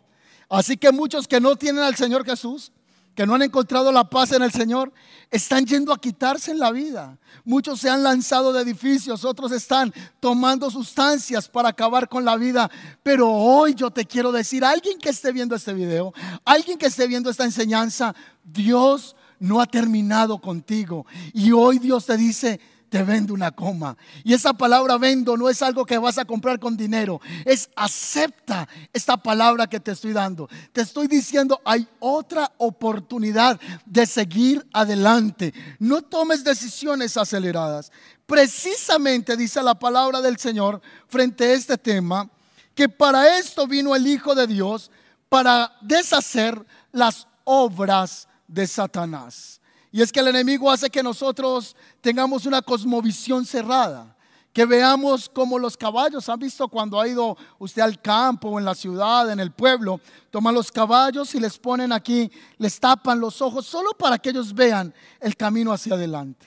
[0.49, 2.73] Así que muchos que no tienen al Señor Jesús,
[3.15, 4.93] que no han encontrado la paz en el Señor,
[5.31, 7.19] están yendo a quitarse en la vida.
[7.45, 12.71] Muchos se han lanzado de edificios, otros están tomando sustancias para acabar con la vida.
[13.03, 16.13] Pero hoy yo te quiero decir, alguien que esté viendo este video,
[16.45, 21.07] alguien que esté viendo esta enseñanza, Dios no ha terminado contigo.
[21.33, 22.61] Y hoy Dios te dice,
[22.93, 23.97] te vendo una coma.
[24.23, 28.69] Y esa palabra vendo no es algo que vas a comprar con dinero, es acepta
[28.93, 30.47] esta palabra que te estoy dando.
[30.75, 35.55] Te estoy diciendo, hay otra oportunidad de seguir adelante.
[35.79, 37.91] No tomes decisiones aceleradas.
[38.27, 42.29] Precisamente dice la palabra del Señor frente a este tema,
[42.75, 44.91] que para esto vino el Hijo de Dios,
[45.31, 49.62] para deshacer las obras de Satanás.
[49.93, 54.17] Y es que el enemigo hace que nosotros tengamos una cosmovisión cerrada,
[54.51, 56.31] que veamos como los caballos.
[56.31, 60.01] ¿Han visto cuando ha ido usted al campo o en la ciudad, en el pueblo?
[60.31, 64.55] Toman los caballos y les ponen aquí, les tapan los ojos solo para que ellos
[64.55, 66.47] vean el camino hacia adelante.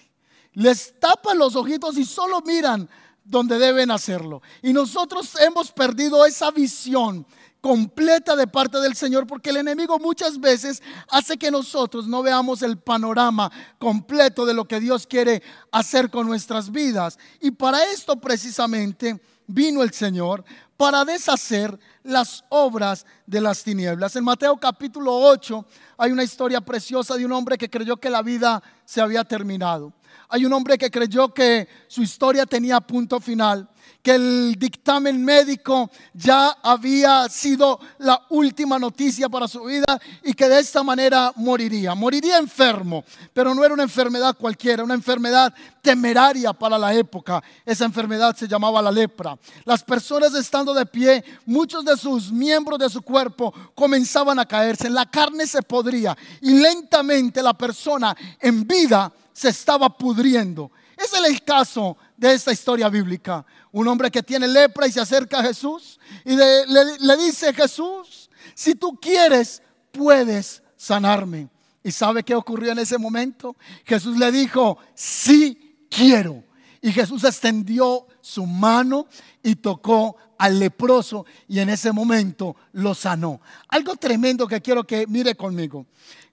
[0.53, 2.89] Les tapan los ojitos y solo miran
[3.23, 4.41] donde deben hacerlo.
[4.63, 7.27] Y nosotros hemos perdido esa visión
[7.65, 12.61] completa de parte del Señor, porque el enemigo muchas veces hace que nosotros no veamos
[12.61, 17.17] el panorama completo de lo que Dios quiere hacer con nuestras vidas.
[17.41, 20.45] Y para esto precisamente vino el Señor,
[20.77, 24.15] para deshacer las obras de las tinieblas.
[24.15, 25.65] En Mateo capítulo 8
[25.97, 29.91] hay una historia preciosa de un hombre que creyó que la vida se había terminado.
[30.29, 33.67] Hay un hombre que creyó que su historia tenía punto final
[34.05, 40.47] que el dictamen médico ya había sido la última noticia para su vida y que
[40.47, 41.95] de esta manera moriría.
[41.95, 47.41] Moriría enfermo, pero no era una enfermedad cualquiera, una enfermedad temeraria para la época.
[47.65, 49.39] Esa enfermedad se llamaba la lepra.
[49.63, 54.87] Las personas estando de pie, muchos de sus miembros de su cuerpo comenzaban a caerse,
[54.87, 60.69] la carne se podría y lentamente la persona en vida se estaba pudriendo.
[60.95, 63.45] Ese es el caso de esta historia bíblica.
[63.71, 68.75] Un hombre que tiene lepra y se acerca a Jesús y le, dice, Jesús, si
[68.75, 71.49] tú quieres, puedes sanarme.
[71.83, 73.55] ¿Y sabe qué ocurrió en ese momento?
[73.85, 76.43] Jesús le dijo, sí quiero.
[76.81, 79.07] Y Jesús extendió su mano
[79.43, 83.41] y tocó al leproso y en ese momento lo sanó.
[83.69, 85.85] Algo tremendo que quiero que mire conmigo.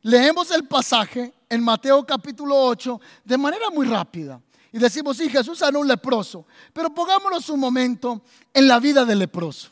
[0.02, 4.40] Leemos el pasaje en Mateo capítulo 8 de manera muy rápida.
[4.72, 6.46] Y decimos, sí, Jesús sanó un leproso.
[6.72, 8.22] Pero pongámonos un momento
[8.54, 9.70] en la vida del leproso.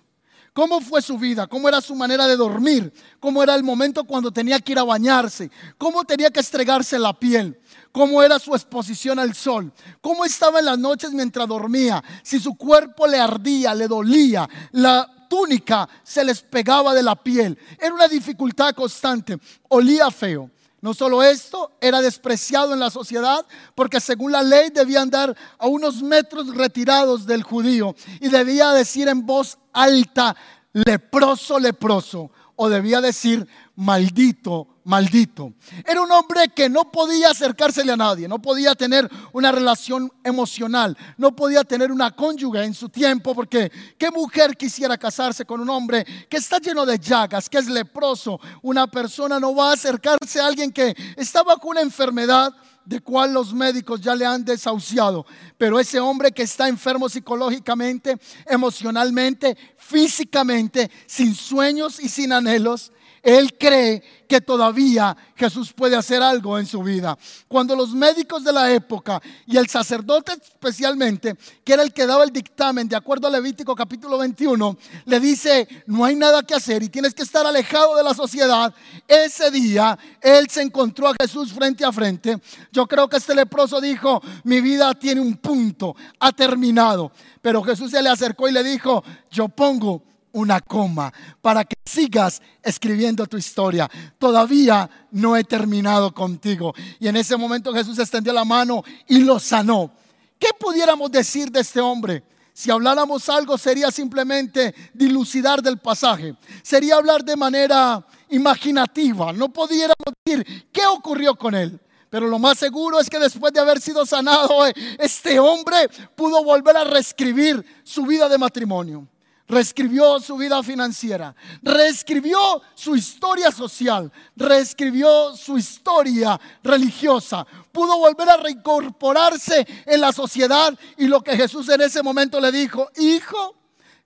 [0.52, 1.46] ¿Cómo fue su vida?
[1.46, 2.92] ¿Cómo era su manera de dormir?
[3.20, 5.50] ¿Cómo era el momento cuando tenía que ir a bañarse?
[5.78, 7.58] ¿Cómo tenía que estregarse la piel?
[7.92, 9.72] ¿Cómo era su exposición al sol?
[10.00, 12.02] ¿Cómo estaba en las noches mientras dormía?
[12.22, 17.56] Si su cuerpo le ardía, le dolía, la túnica se les pegaba de la piel.
[17.78, 19.38] Era una dificultad constante.
[19.68, 20.50] Olía feo.
[20.82, 25.66] No solo esto, era despreciado en la sociedad porque según la ley debía andar a
[25.66, 30.34] unos metros retirados del judío y debía decir en voz alta,
[30.72, 35.52] leproso, leproso, o debía decir, maldito, maldito.
[35.86, 40.96] Era un hombre que no podía acercársele a nadie, no podía tener una relación emocional,
[41.16, 45.70] no podía tener una cónyuge en su tiempo, porque ¿qué mujer quisiera casarse con un
[45.70, 48.40] hombre que está lleno de llagas, que es leproso?
[48.62, 53.32] Una persona no va a acercarse a alguien que está bajo una enfermedad de cual
[53.32, 55.26] los médicos ya le han desahuciado.
[55.58, 62.90] Pero ese hombre que está enfermo psicológicamente, emocionalmente, físicamente, sin sueños y sin anhelos,
[63.22, 67.18] él cree que todavía Jesús puede hacer algo en su vida.
[67.48, 72.24] Cuando los médicos de la época y el sacerdote especialmente, que era el que daba
[72.24, 76.82] el dictamen de acuerdo a Levítico capítulo 21, le dice, no hay nada que hacer
[76.82, 78.72] y tienes que estar alejado de la sociedad,
[79.08, 82.40] ese día él se encontró a Jesús frente a frente.
[82.70, 87.10] Yo creo que este leproso dijo, mi vida tiene un punto, ha terminado.
[87.42, 90.02] Pero Jesús se le acercó y le dijo, yo pongo
[90.32, 93.90] una coma para que sigas escribiendo tu historia.
[94.18, 96.74] Todavía no he terminado contigo.
[96.98, 99.90] Y en ese momento Jesús extendió la mano y lo sanó.
[100.38, 102.22] ¿Qué pudiéramos decir de este hombre?
[102.52, 106.34] Si habláramos algo sería simplemente dilucidar del pasaje.
[106.62, 109.32] Sería hablar de manera imaginativa.
[109.32, 111.78] No pudiéramos decir qué ocurrió con él.
[112.10, 114.66] Pero lo más seguro es que después de haber sido sanado,
[114.98, 119.06] este hombre pudo volver a reescribir su vida de matrimonio
[119.50, 128.36] reescribió su vida financiera, reescribió su historia social, reescribió su historia religiosa, pudo volver a
[128.36, 133.56] reincorporarse en la sociedad y lo que Jesús en ese momento le dijo, hijo,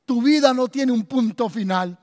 [0.06, 1.98] tu vida no tiene un punto final,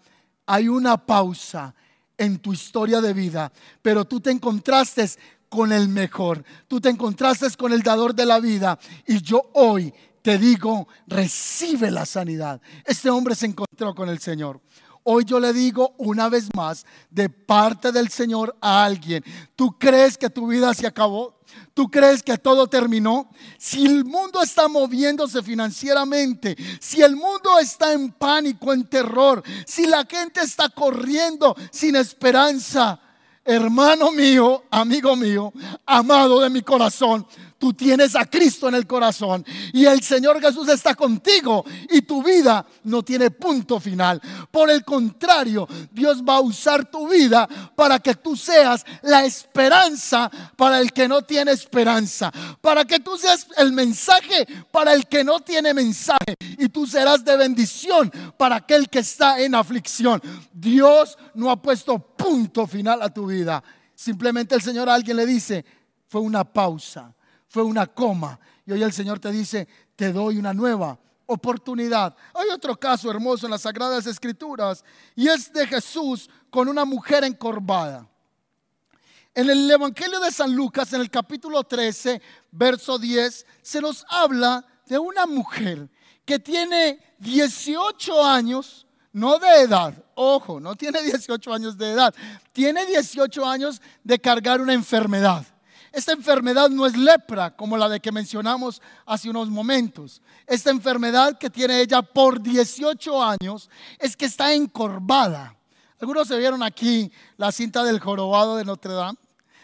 [0.45, 1.73] hay una pausa
[2.17, 3.51] en tu historia de vida,
[3.81, 5.09] pero tú te encontraste
[5.49, 8.79] con el mejor, tú te encontraste con el dador de la vida.
[9.05, 12.61] Y yo hoy te digo, recibe la sanidad.
[12.85, 14.61] Este hombre se encontró con el Señor.
[15.03, 19.23] Hoy yo le digo una vez más, de parte del Señor a alguien,
[19.55, 21.39] ¿tú crees que tu vida se acabó?
[21.73, 23.29] ¿Tú crees que todo terminó?
[23.57, 29.87] Si el mundo está moviéndose financieramente, si el mundo está en pánico, en terror, si
[29.87, 32.99] la gente está corriendo sin esperanza,
[33.43, 35.51] hermano mío, amigo mío,
[35.85, 37.25] amado de mi corazón,
[37.61, 42.23] tú tienes a Cristo en el corazón y el Señor Jesús está contigo y tu
[42.23, 44.19] vida no tiene punto final.
[44.49, 50.31] Por el contrario, Dios va a usar tu vida para que tú seas la esperanza
[50.55, 55.23] para el que no tiene esperanza, para que tú seas el mensaje para el que
[55.23, 60.19] no tiene mensaje y tú serás de bendición para aquel que está en aflicción.
[60.51, 63.63] Dios no ha puesto punto final a tu vida.
[63.93, 65.63] Simplemente el Señor a alguien le dice,
[66.07, 67.13] fue una pausa
[67.51, 68.39] fue una coma.
[68.65, 72.15] Y hoy el Señor te dice, te doy una nueva oportunidad.
[72.33, 74.85] Hay otro caso hermoso en las Sagradas Escrituras
[75.17, 78.07] y es de Jesús con una mujer encorvada.
[79.35, 84.65] En el Evangelio de San Lucas, en el capítulo 13, verso 10, se nos habla
[84.85, 85.89] de una mujer
[86.23, 92.15] que tiene 18 años no de edad, ojo, no tiene 18 años de edad,
[92.53, 95.45] tiene 18 años de cargar una enfermedad.
[95.91, 100.21] Esta enfermedad no es lepra como la de que mencionamos hace unos momentos.
[100.47, 105.55] Esta enfermedad que tiene ella por 18 años es que está encorvada.
[105.99, 109.17] Algunos se vieron aquí la cinta del jorobado de Notre Dame.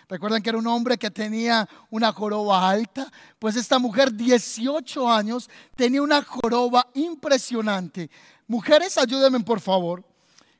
[0.10, 3.12] Recuerdan que era un hombre que tenía una joroba alta.
[3.40, 8.10] Pues esta mujer, 18 años, tenía una joroba impresionante.
[8.48, 10.06] Mujeres, ayúdenme por favor.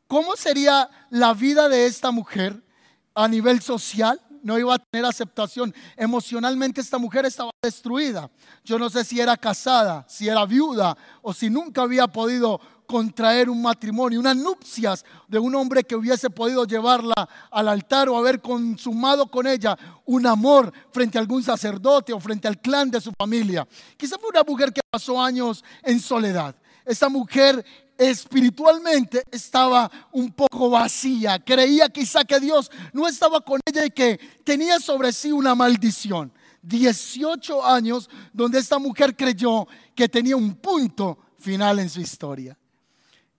[0.08, 2.62] ¿Cómo sería la vida de esta mujer
[3.14, 4.22] a nivel social?
[4.48, 5.76] No iba a tener aceptación.
[5.98, 8.32] Emocionalmente esta mujer estaba destruida.
[8.64, 13.50] Yo no sé si era casada, si era viuda o si nunca había podido contraer
[13.50, 18.40] un matrimonio, unas nupcias de un hombre que hubiese podido llevarla al altar o haber
[18.40, 23.12] consumado con ella un amor frente a algún sacerdote o frente al clan de su
[23.20, 23.68] familia.
[23.98, 26.56] Quizá fue una mujer que pasó años en soledad.
[26.86, 27.66] Esta mujer
[27.98, 31.40] espiritualmente estaba un poco vacía.
[31.40, 36.32] Creía quizá que Dios no estaba con ella y que tenía sobre sí una maldición.
[36.62, 42.58] 18 años donde esta mujer creyó que tenía un punto final en su historia.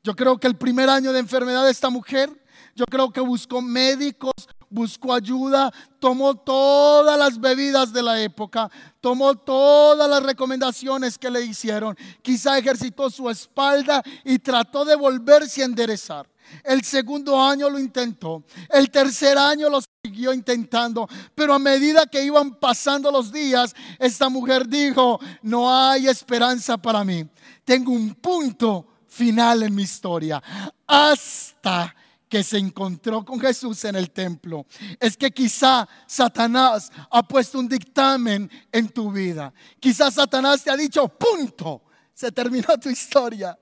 [0.03, 2.31] Yo creo que el primer año de enfermedad de esta mujer,
[2.75, 4.33] yo creo que buscó médicos,
[4.70, 11.42] buscó ayuda, tomó todas las bebidas de la época, tomó todas las recomendaciones que le
[11.42, 16.28] hicieron, quizá ejercitó su espalda y trató de volverse a enderezar.
[16.64, 22.24] El segundo año lo intentó, el tercer año lo siguió intentando, pero a medida que
[22.24, 27.28] iban pasando los días, esta mujer dijo, no hay esperanza para mí,
[27.64, 30.42] tengo un punto final en mi historia.
[30.87, 31.94] Hasta
[32.29, 34.67] que se encontró con Jesús en el templo.
[35.01, 39.53] Es que quizá Satanás ha puesto un dictamen en tu vida.
[39.81, 43.59] Quizá Satanás te ha dicho, punto, se terminó tu historia.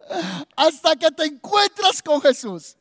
[0.57, 2.77] Hasta que te encuentras con Jesús.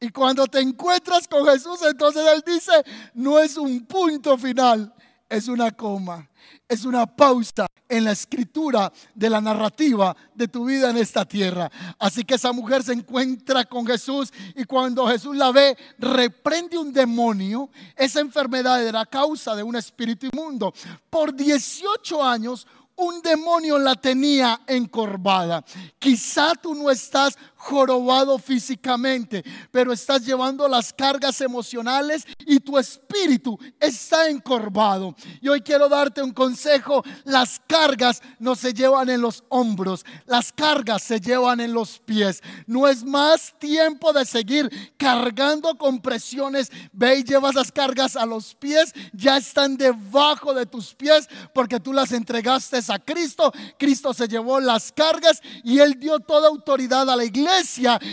[0.00, 2.72] Y cuando te encuentras con Jesús, entonces Él dice,
[3.14, 4.92] no es un punto final,
[5.30, 6.28] es una coma
[6.68, 11.70] es una pausa en la escritura de la narrativa de tu vida en esta tierra.
[11.98, 16.92] Así que esa mujer se encuentra con Jesús y cuando Jesús la ve, reprende un
[16.92, 17.70] demonio.
[17.96, 20.72] Esa enfermedad era causa de un espíritu inmundo.
[21.10, 25.64] Por 18 años un demonio la tenía encorvada.
[25.98, 33.58] Quizá tú no estás jorobado físicamente, pero estás llevando las cargas emocionales y tu espíritu
[33.78, 35.14] está encorvado.
[35.42, 40.52] Y hoy quiero darte un consejo, las cargas no se llevan en los hombros, las
[40.52, 42.42] cargas se llevan en los pies.
[42.66, 46.70] No es más tiempo de seguir cargando con presiones.
[46.92, 51.78] Ve y llevas las cargas a los pies, ya están debajo de tus pies porque
[51.78, 53.52] tú las entregaste a Cristo.
[53.78, 57.49] Cristo se llevó las cargas y él dio toda autoridad a la iglesia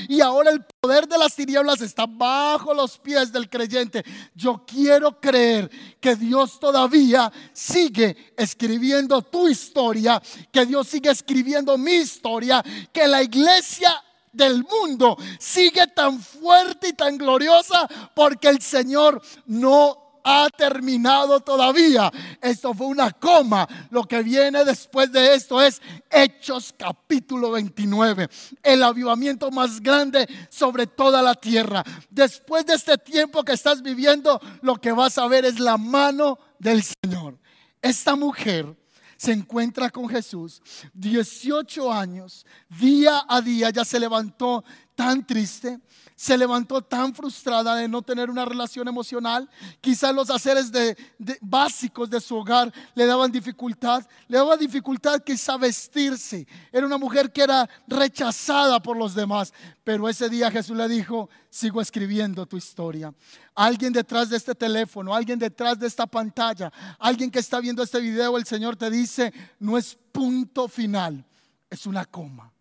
[0.07, 4.03] y ahora el poder de las tinieblas está bajo los pies del creyente.
[4.33, 5.69] Yo quiero creer
[5.99, 10.21] que Dios todavía sigue escribiendo tu historia,
[10.51, 16.93] que Dios sigue escribiendo mi historia, que la iglesia del mundo sigue tan fuerte y
[16.93, 22.11] tan gloriosa porque el Señor no ha terminado todavía.
[22.41, 23.65] Esto fue una coma.
[23.89, 28.27] Lo que viene después de esto es Hechos capítulo 29.
[28.61, 31.81] El avivamiento más grande sobre toda la tierra.
[32.09, 36.37] Después de este tiempo que estás viviendo, lo que vas a ver es la mano
[36.59, 37.39] del Señor.
[37.81, 38.75] Esta mujer
[39.15, 40.61] se encuentra con Jesús,
[40.93, 42.45] 18 años,
[42.79, 44.63] día a día ya se levantó
[44.97, 45.79] tan triste,
[46.15, 49.47] se levantó tan frustrada de no tener una relación emocional.
[49.79, 50.97] Quizás los haceres de,
[51.39, 54.03] básicos de su hogar le daban dificultad.
[54.27, 56.47] Le daba dificultad quizá vestirse.
[56.71, 59.53] Era una mujer que era rechazada por los demás.
[59.83, 63.13] Pero ese día Jesús le dijo, sigo escribiendo tu historia.
[63.53, 67.99] Alguien detrás de este teléfono, alguien detrás de esta pantalla, alguien que está viendo este
[67.99, 71.23] video, el Señor te dice, no es punto final,
[71.69, 72.51] es una coma.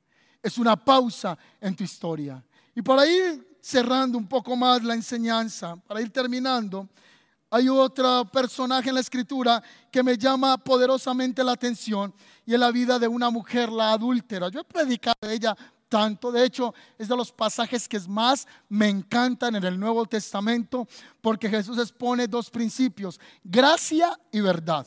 [0.47, 2.41] Es una pausa en tu historia.
[2.73, 6.89] Y para ir cerrando un poco más la enseñanza, para ir terminando,
[7.51, 12.71] hay otro personaje en la escritura que me llama poderosamente la atención y es la
[12.71, 14.49] vida de una mujer, la adúltera.
[14.49, 15.57] Yo he predicado de ella
[15.89, 20.87] tanto, de hecho es de los pasajes que más me encantan en el Nuevo Testamento
[21.21, 24.87] porque Jesús expone dos principios, gracia y verdad.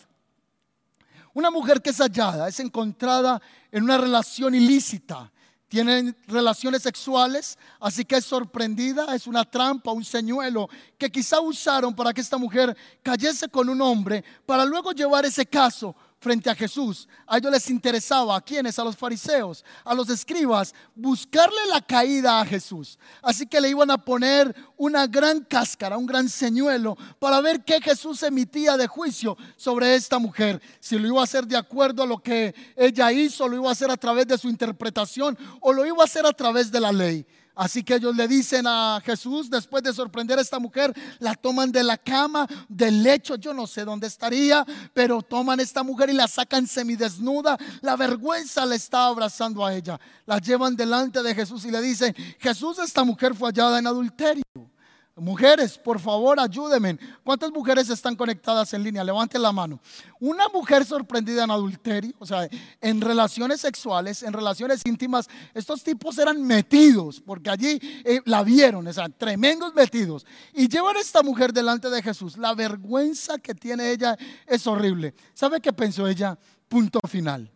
[1.34, 3.41] Una mujer que es hallada, es encontrada
[3.74, 5.30] en una relación ilícita,
[5.69, 10.67] tienen relaciones sexuales, así que es sorprendida, es una trampa, un señuelo
[10.98, 15.46] que quizá usaron para que esta mujer cayese con un hombre, para luego llevar ese
[15.46, 17.08] caso frente a Jesús.
[17.26, 18.78] A ellos les interesaba, ¿a quiénes?
[18.78, 23.00] A los fariseos, a los escribas, buscarle la caída a Jesús.
[23.22, 27.82] Así que le iban a poner una gran cáscara, un gran señuelo, para ver qué
[27.82, 30.62] Jesús emitía de juicio sobre esta mujer.
[30.80, 33.72] Si lo iba a hacer de acuerdo a lo que ella hizo, lo iba a
[33.72, 36.92] hacer a través de su interpretación o lo iba a hacer a través de la
[36.92, 37.26] ley.
[37.60, 41.73] Así que ellos le dicen a Jesús, después de sorprender a esta mujer, la toman
[41.73, 46.10] de la cama, del lecho, yo no sé dónde estaría, pero toman a esta mujer
[46.10, 47.57] y la sacan semidesnuda.
[47.81, 49.99] La vergüenza le está abrazando a ella.
[50.25, 54.43] La llevan delante de Jesús y le dicen, Jesús, esta mujer fue hallada en adulterio.
[55.20, 56.98] Mujeres, por favor, ayúdenme.
[57.24, 59.04] ¿Cuántas mujeres están conectadas en línea?
[59.04, 59.80] Levanten la mano.
[60.20, 62.48] Una mujer sorprendida en adulterio, o sea,
[62.82, 68.88] en relaciones sexuales, en relaciones íntimas, estos tipos eran metidos, porque allí eh, la vieron,
[68.88, 70.26] o sea, tremendos metidos.
[70.54, 72.38] Y llevan a esta mujer delante de Jesús.
[72.38, 74.17] La vergüenza que tiene ella
[74.48, 75.13] es horrible.
[75.34, 76.38] ¿Sabe qué pensó ella?
[76.67, 77.52] Punto final.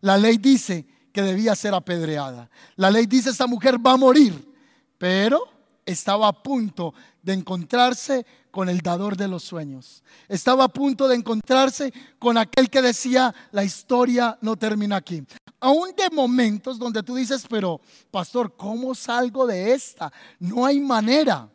[0.00, 2.50] La ley dice que debía ser apedreada.
[2.76, 4.52] La ley dice, esta mujer va a morir,
[4.98, 5.53] pero
[5.86, 10.02] estaba a punto de encontrarse con el dador de los sueños.
[10.28, 15.24] Estaba a punto de encontrarse con aquel que decía, la historia no termina aquí.
[15.60, 17.80] Aún de momentos donde tú dices, pero
[18.10, 20.12] pastor, ¿cómo salgo de esta?
[20.38, 21.48] No hay manera.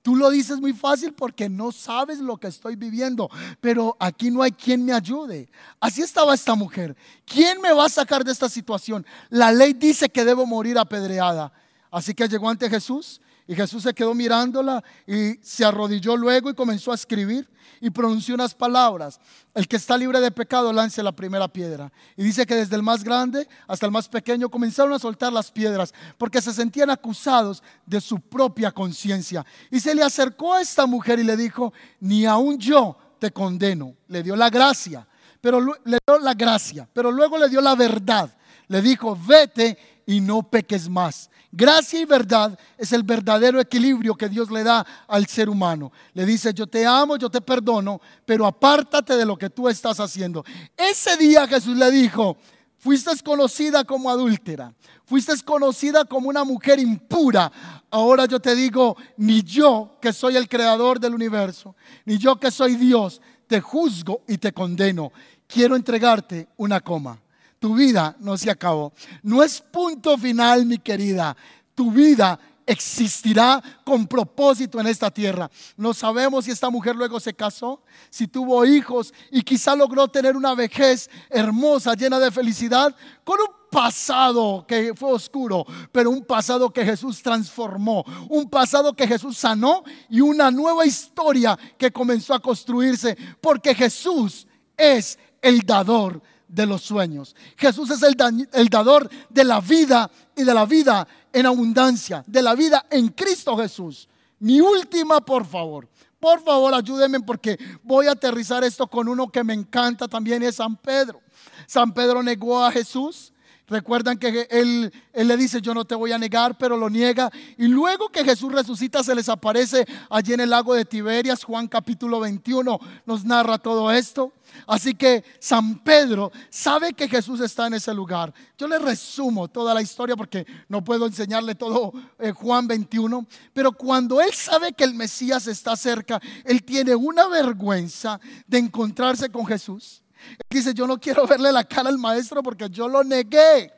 [0.00, 3.28] Tú lo dices muy fácil porque no sabes lo que estoy viviendo,
[3.60, 5.50] pero aquí no hay quien me ayude.
[5.80, 6.96] Así estaba esta mujer.
[7.26, 9.04] ¿Quién me va a sacar de esta situación?
[9.28, 11.52] La ley dice que debo morir apedreada.
[11.90, 16.54] Así que llegó ante Jesús y Jesús se quedó mirándola y se arrodilló luego y
[16.54, 17.48] comenzó a escribir
[17.80, 19.18] y pronunció unas palabras.
[19.54, 21.90] El que está libre de pecado lance la primera piedra.
[22.14, 25.50] Y dice que desde el más grande hasta el más pequeño comenzaron a soltar las
[25.50, 29.46] piedras porque se sentían acusados de su propia conciencia.
[29.70, 33.94] Y se le acercó a esta mujer y le dijo, ni aún yo te condeno.
[34.08, 35.08] Le dio la gracia,
[35.40, 38.30] pero le dio la gracia, pero luego le dio la verdad.
[38.66, 41.28] Le dijo, vete y no peques más.
[41.52, 45.92] Gracia y verdad es el verdadero equilibrio que Dios le da al ser humano.
[46.14, 50.00] Le dice, yo te amo, yo te perdono, pero apártate de lo que tú estás
[50.00, 50.46] haciendo.
[50.74, 52.38] Ese día Jesús le dijo,
[52.78, 54.72] fuiste conocida como adúltera,
[55.04, 57.52] fuiste conocida como una mujer impura.
[57.90, 62.50] Ahora yo te digo, ni yo que soy el creador del universo, ni yo que
[62.50, 65.12] soy Dios, te juzgo y te condeno.
[65.46, 67.20] Quiero entregarte una coma
[67.58, 68.92] tu vida no se acabó.
[69.22, 71.36] No es punto final, mi querida.
[71.74, 72.38] Tu vida
[72.68, 75.50] existirá con propósito en esta tierra.
[75.76, 80.36] No sabemos si esta mujer luego se casó, si tuvo hijos y quizá logró tener
[80.36, 82.94] una vejez hermosa, llena de felicidad,
[83.24, 89.06] con un pasado que fue oscuro, pero un pasado que Jesús transformó, un pasado que
[89.06, 94.46] Jesús sanó y una nueva historia que comenzó a construirse, porque Jesús
[94.76, 97.36] es el dador de los sueños.
[97.56, 98.16] Jesús es el,
[98.52, 103.08] el dador de la vida y de la vida en abundancia, de la vida en
[103.08, 104.08] Cristo Jesús.
[104.40, 105.88] Mi última, por favor.
[106.18, 110.56] Por favor, ayúdenme porque voy a aterrizar esto con uno que me encanta también, es
[110.56, 111.20] San Pedro.
[111.66, 113.32] San Pedro negó a Jesús.
[113.68, 117.30] Recuerdan que él, le dice, yo no te voy a negar, pero lo niega.
[117.58, 121.44] Y luego que Jesús resucita, se les aparece allí en el lago de Tiberias.
[121.44, 124.32] Juan capítulo 21 nos narra todo esto.
[124.66, 128.32] Así que San Pedro sabe que Jesús está en ese lugar.
[128.56, 133.26] Yo le resumo toda la historia porque no puedo enseñarle todo eh, Juan 21.
[133.52, 139.28] Pero cuando él sabe que el Mesías está cerca, él tiene una vergüenza de encontrarse
[139.28, 140.02] con Jesús.
[140.48, 143.72] Dice, yo no quiero verle la cara al maestro porque yo lo negué.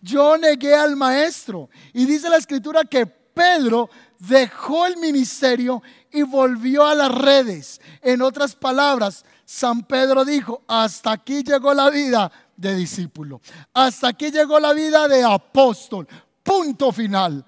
[0.00, 1.68] Yo negué al maestro.
[1.92, 5.82] Y dice la escritura que Pedro dejó el ministerio
[6.12, 7.80] y volvió a las redes.
[8.02, 13.40] En otras palabras, San Pedro dijo, hasta aquí llegó la vida de discípulo,
[13.72, 16.06] hasta aquí llegó la vida de apóstol,
[16.42, 17.44] punto final,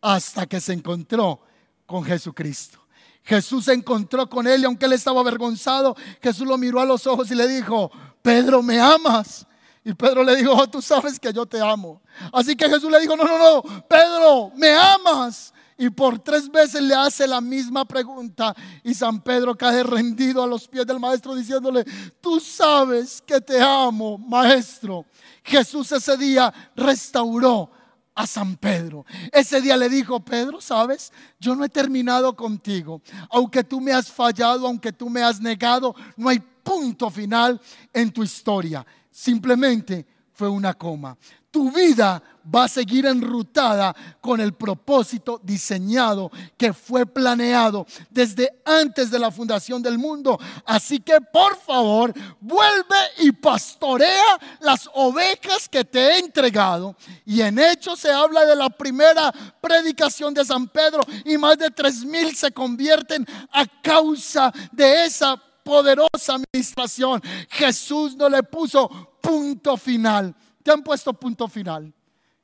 [0.00, 1.40] hasta que se encontró
[1.86, 2.83] con Jesucristo.
[3.24, 7.06] Jesús se encontró con él y aunque él estaba avergonzado, Jesús lo miró a los
[7.06, 7.90] ojos y le dijo,
[8.22, 9.46] Pedro, ¿me amas?
[9.82, 12.00] Y Pedro le dijo, oh, tú sabes que yo te amo.
[12.32, 15.52] Así que Jesús le dijo, no, no, no, Pedro, ¿me amas?
[15.76, 20.46] y por tres veces le hace la misma pregunta y San Pedro cae rendido a
[20.46, 21.84] los pies del maestro diciéndole,
[22.20, 25.04] tú sabes que te amo, maestro.
[25.42, 27.70] Jesús ese día restauró
[28.14, 29.04] a San Pedro.
[29.32, 33.02] Ese día le dijo, Pedro, sabes, yo no he terminado contigo.
[33.30, 37.60] Aunque tú me has fallado, aunque tú me has negado, no hay punto final
[37.92, 38.86] en tu historia.
[39.10, 41.16] Simplemente fue una coma
[41.54, 42.20] tu vida
[42.52, 49.30] va a seguir enrutada con el propósito diseñado que fue planeado desde antes de la
[49.30, 50.36] fundación del mundo.
[50.66, 56.96] Así que por favor, vuelve y pastorea las ovejas que te he entregado.
[57.24, 61.70] Y en Hechos se habla de la primera predicación de San Pedro y más de
[61.70, 67.22] tres mil se convierten a causa de esa poderosa administración.
[67.48, 70.34] Jesús no le puso punto final.
[70.64, 71.92] Te han puesto punto final.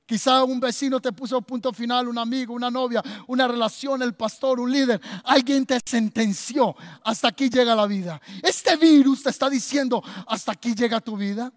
[0.05, 4.61] Quizá un vecino te puso punto final, un amigo, una novia, una relación, el pastor,
[4.61, 5.01] un líder.
[5.25, 6.77] Alguien te sentenció.
[7.03, 8.21] Hasta aquí llega la vida.
[8.43, 11.51] Este virus te está diciendo, hasta aquí llega tu vida.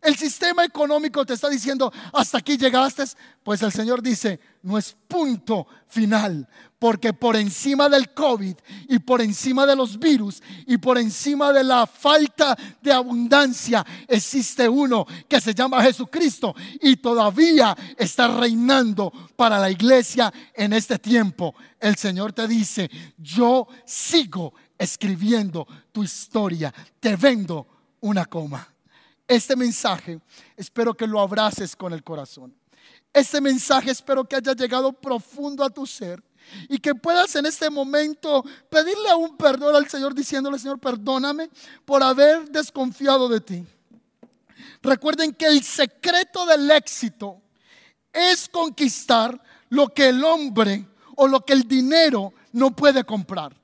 [0.00, 3.04] El sistema económico te está diciendo, hasta aquí llegaste.
[3.42, 6.48] Pues el Señor dice, no es punto final.
[6.78, 8.54] Porque por encima del COVID
[8.88, 14.68] y por encima de los virus y por encima de la falta de abundancia existe
[14.68, 21.52] uno que se llama Jesucristo y todavía está reinando para la iglesia en este tiempo.
[21.80, 27.66] El Señor te dice, yo sigo escribiendo tu historia, te vendo
[28.00, 28.68] una coma.
[29.28, 30.20] Este mensaje
[30.56, 32.54] espero que lo abraces con el corazón.
[33.12, 36.22] Este mensaje espero que haya llegado profundo a tu ser
[36.68, 41.50] y que puedas en este momento pedirle un perdón al Señor diciéndole, Señor, perdóname
[41.84, 43.66] por haber desconfiado de ti.
[44.82, 47.42] Recuerden que el secreto del éxito
[48.12, 53.54] es conquistar lo que el hombre o lo que el dinero no puede comprar.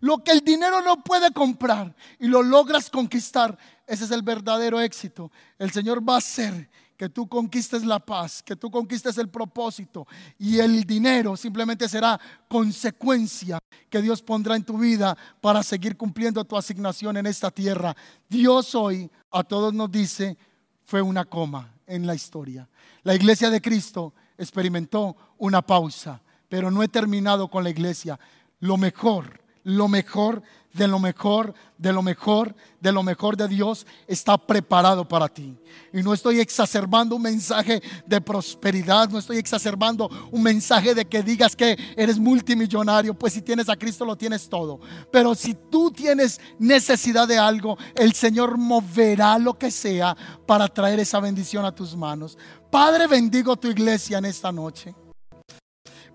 [0.00, 3.56] Lo que el dinero no puede comprar y lo logras conquistar,
[3.86, 5.30] ese es el verdadero éxito.
[5.58, 10.06] El Señor va a hacer que tú conquistes la paz, que tú conquistes el propósito
[10.38, 13.58] y el dinero simplemente será consecuencia
[13.90, 17.96] que Dios pondrá en tu vida para seguir cumpliendo tu asignación en esta tierra.
[18.28, 20.36] Dios hoy a todos nos dice,
[20.84, 22.68] fue una coma en la historia.
[23.02, 28.16] La iglesia de Cristo experimentó una pausa, pero no he terminado con la iglesia.
[28.60, 30.42] Lo mejor, lo mejor
[30.72, 35.56] de lo mejor, de lo mejor, de lo mejor de Dios está preparado para ti.
[35.92, 41.22] Y no estoy exacerbando un mensaje de prosperidad, no estoy exacerbando un mensaje de que
[41.22, 44.80] digas que eres multimillonario, pues si tienes a Cristo lo tienes todo.
[45.10, 51.00] Pero si tú tienes necesidad de algo, el Señor moverá lo que sea para traer
[51.00, 52.38] esa bendición a tus manos.
[52.70, 54.94] Padre, bendigo tu iglesia en esta noche.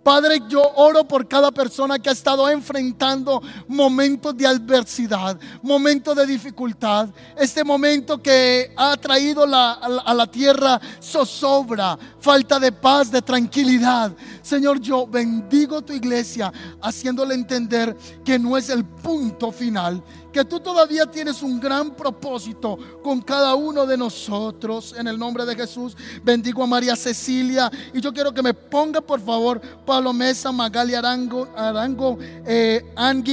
[0.07, 6.25] Padre, yo oro por cada persona que ha estado enfrentando momentos de adversidad, momentos de
[6.25, 7.09] dificultad.
[7.37, 14.13] Este momento que ha traído a la tierra zozobra, falta de paz, de tranquilidad.
[14.41, 17.93] Señor, yo bendigo tu iglesia haciéndole entender
[18.23, 20.01] que no es el punto final,
[20.37, 24.93] que tú todavía tienes un gran propósito con cada uno de nosotros.
[24.95, 27.71] En el nombre de Jesús, bendigo a María Cecilia.
[27.91, 32.85] Y yo quiero que me ponga, por favor, Pablo Mesa, Magali Arango, Arango eh,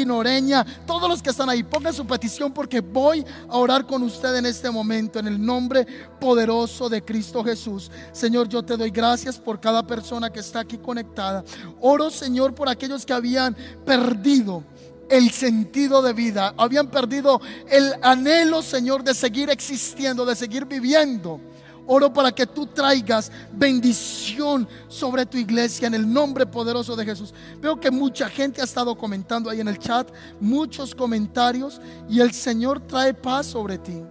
[0.07, 4.37] Noreña, todos los que están ahí, pongan su petición porque voy a orar con usted
[4.37, 5.87] en este momento, en el nombre
[6.19, 7.91] poderoso de Cristo Jesús.
[8.13, 11.45] Señor, yo te doy gracias por cada persona que está aquí conectada.
[11.83, 14.65] Oro, Señor, por aquellos que habían perdido
[15.09, 21.41] el sentido de vida, habían perdido el anhelo, Señor, de seguir existiendo, de seguir viviendo.
[21.87, 27.35] Oro para que tú traigas bendición sobre tu iglesia en el nombre poderoso de Jesús.
[27.61, 32.33] Veo que mucha gente ha estado comentando ahí en el chat, muchos comentarios, y el
[32.33, 34.03] Señor trae paz sobre ti.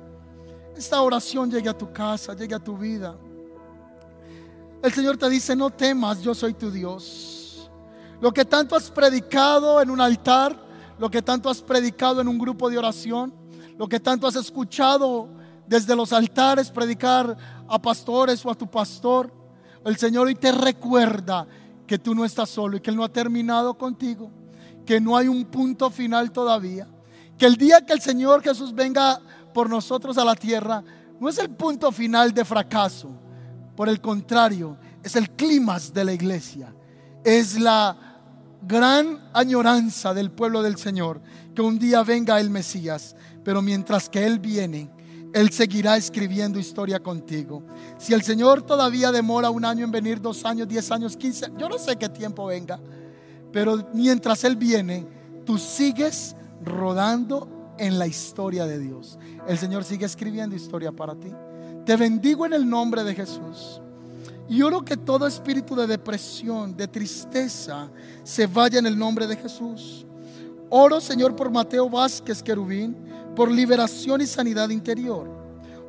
[0.78, 3.16] Esta oración llegue a tu casa, llegue a tu vida.
[4.84, 7.70] El Señor te dice, no temas, yo soy tu Dios.
[8.22, 10.63] Lo que tanto has predicado en un altar,
[11.00, 13.34] lo que tanto has predicado en un grupo de oración,
[13.78, 15.30] lo que tanto has escuchado
[15.68, 17.38] desde los altares predicar
[17.68, 19.34] a pastores o a tu pastor.
[19.86, 21.48] El Señor hoy te recuerda
[21.88, 24.32] que tú no estás solo y que Él no ha terminado contigo,
[24.86, 26.88] que no hay un punto final todavía,
[27.38, 29.20] que el día que el Señor Jesús venga
[29.54, 30.84] por nosotros a la tierra
[31.20, 33.10] no es el punto final de fracaso,
[33.76, 36.74] por el contrario, es el clímax de la iglesia,
[37.24, 38.13] es la
[38.66, 41.22] gran añoranza del pueblo del Señor
[41.54, 44.90] que un día venga el Mesías, pero mientras que Él viene,
[45.34, 47.64] Él seguirá escribiendo historia contigo.
[47.98, 51.70] Si el Señor todavía demora un año en venir, dos años, diez años, quince, yo
[51.70, 52.80] no sé qué tiempo venga,
[53.52, 55.06] pero mientras Él viene,
[55.46, 59.20] tú sigues rodando en la historia de Dios.
[59.48, 61.32] El Señor sigue escribiendo historia para ti.
[61.86, 63.82] Te bendigo en el nombre de Jesús.
[64.50, 67.90] Y oro que todo espíritu de depresión, de tristeza,
[68.24, 70.06] se vaya en el nombre de Jesús.
[70.70, 72.96] Oro, Señor, por Mateo Vázquez Querubín,
[73.36, 75.30] por liberación y sanidad interior.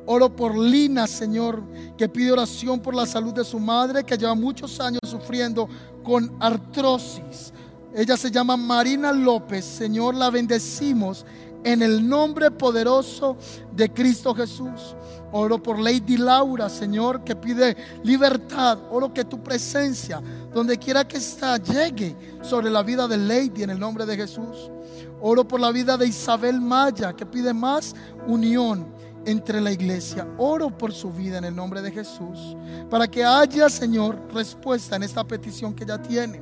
[0.05, 1.63] Oro por Lina, Señor,
[1.97, 5.67] que pide oración por la salud de su madre, que lleva muchos años sufriendo
[6.03, 7.51] con artrosis.
[7.95, 9.65] Ella se llama Marina López.
[9.65, 11.25] Señor, la bendecimos
[11.63, 13.35] en el nombre poderoso
[13.75, 14.95] de Cristo Jesús.
[15.37, 17.75] Oro por Lady Laura, Señor, que pide
[18.05, 18.79] libertad.
[18.89, 20.21] Oro que tu presencia,
[20.53, 24.71] donde quiera que está, llegue sobre la vida de Lady en el nombre de Jesús.
[25.19, 27.93] Oro por la vida de Isabel Maya, que pide más
[28.25, 28.87] unión
[29.25, 30.25] entre la iglesia.
[30.37, 32.55] Oro por su vida en el nombre de Jesús,
[32.89, 36.41] para que haya, Señor, respuesta en esta petición que ella tiene.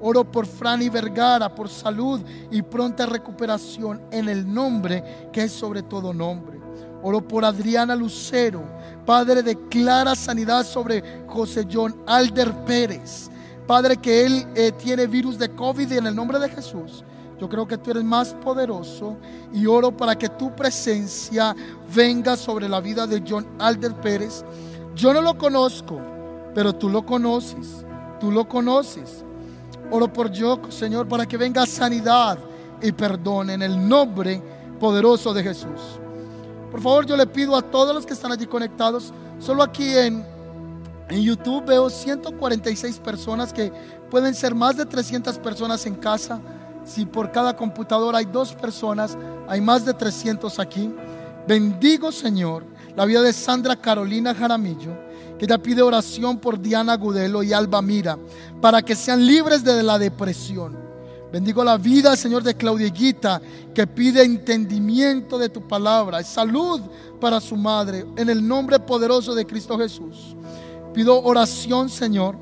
[0.00, 2.18] Oro por Franny Vergara, por salud
[2.50, 6.61] y pronta recuperación en el nombre que es sobre todo nombre.
[7.02, 8.62] Oro por Adriana Lucero.
[9.04, 13.30] Padre, declara sanidad sobre José John Alder Pérez.
[13.66, 17.04] Padre, que él eh, tiene virus de COVID y en el nombre de Jesús
[17.42, 19.16] yo creo que tú eres más poderoso
[19.52, 21.56] y oro para que tu presencia
[21.92, 24.44] venga sobre la vida de John Alder Pérez.
[24.94, 26.00] Yo no lo conozco,
[26.54, 27.84] pero tú lo conoces.
[28.20, 29.24] Tú lo conoces.
[29.90, 32.38] Oro por yo, Señor, para que venga sanidad
[32.80, 34.40] y perdón en el nombre
[34.78, 35.98] poderoso de Jesús.
[36.72, 40.26] Por favor, yo le pido a todos los que están allí conectados, solo aquí en,
[41.08, 43.70] en YouTube veo 146 personas que
[44.10, 46.40] pueden ser más de 300 personas en casa
[46.84, 49.16] si por cada computadora hay dos personas,
[49.48, 50.92] hay más de 300 aquí.
[51.46, 52.64] Bendigo, Señor,
[52.96, 54.92] la vida de Sandra Carolina Jaramillo,
[55.38, 58.18] que ella pide oración por Diana Gudelo y Alba Mira,
[58.60, 60.91] para que sean libres de la depresión.
[61.32, 63.40] Bendigo la vida, Señor, de Claudieguita,
[63.74, 66.80] que pide entendimiento de tu palabra y salud
[67.20, 70.36] para su madre, en el nombre poderoso de Cristo Jesús.
[70.92, 72.36] Pido oración, Señor,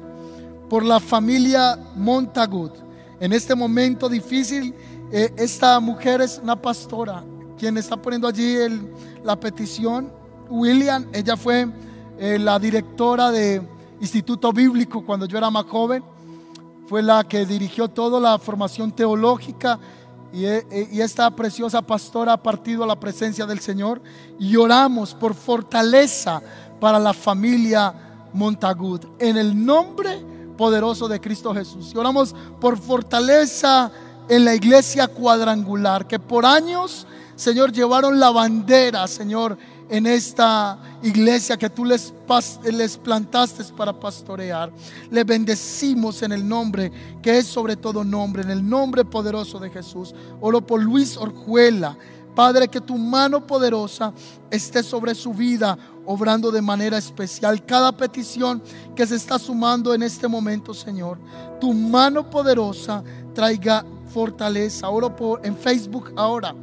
[0.68, 4.74] por la familia Montagut en este momento difícil,
[5.12, 7.22] eh, esta mujer es una pastora,
[7.58, 8.56] quien está poniendo allí
[9.22, 10.10] la petición.
[10.48, 11.68] William, ella fue
[12.18, 13.60] eh, la directora de
[14.00, 16.02] Instituto Bíblico cuando yo era más joven.
[16.90, 19.78] Fue la que dirigió toda la formación teológica
[20.32, 24.02] y, eh, y, esta preciosa pastora ha partido a la presencia del Señor
[24.40, 26.42] y oramos por fortaleza
[26.80, 27.94] para la familia
[28.32, 29.02] Montagud.
[29.20, 30.20] En el nombre
[30.56, 31.92] poderoso de Cristo Jesús.
[31.94, 33.92] Y oramos por fortaleza
[34.28, 39.56] en la iglesia cuadrangular, que por años, Señor, llevaron la bandera, Señor,
[39.90, 42.14] en esta iglesia que tú les,
[42.64, 44.72] les plantaste para pastorear.
[45.10, 49.68] Le bendecimos en el nombre que es sobre todo nombre, en el nombre poderoso de
[49.68, 50.14] Jesús.
[50.40, 51.98] Oro por Luis Orjuela.
[52.34, 54.14] Padre, que tu mano poderosa
[54.50, 55.76] esté sobre su vida
[56.06, 57.66] obrando de manera especial.
[57.66, 58.62] Cada petición
[58.94, 61.18] que se está sumando en este momento, Señor,
[61.60, 63.02] tu mano poderosa
[63.34, 63.84] traiga
[64.14, 64.88] fortaleza.
[64.88, 66.54] Oro por, en Facebook ahora.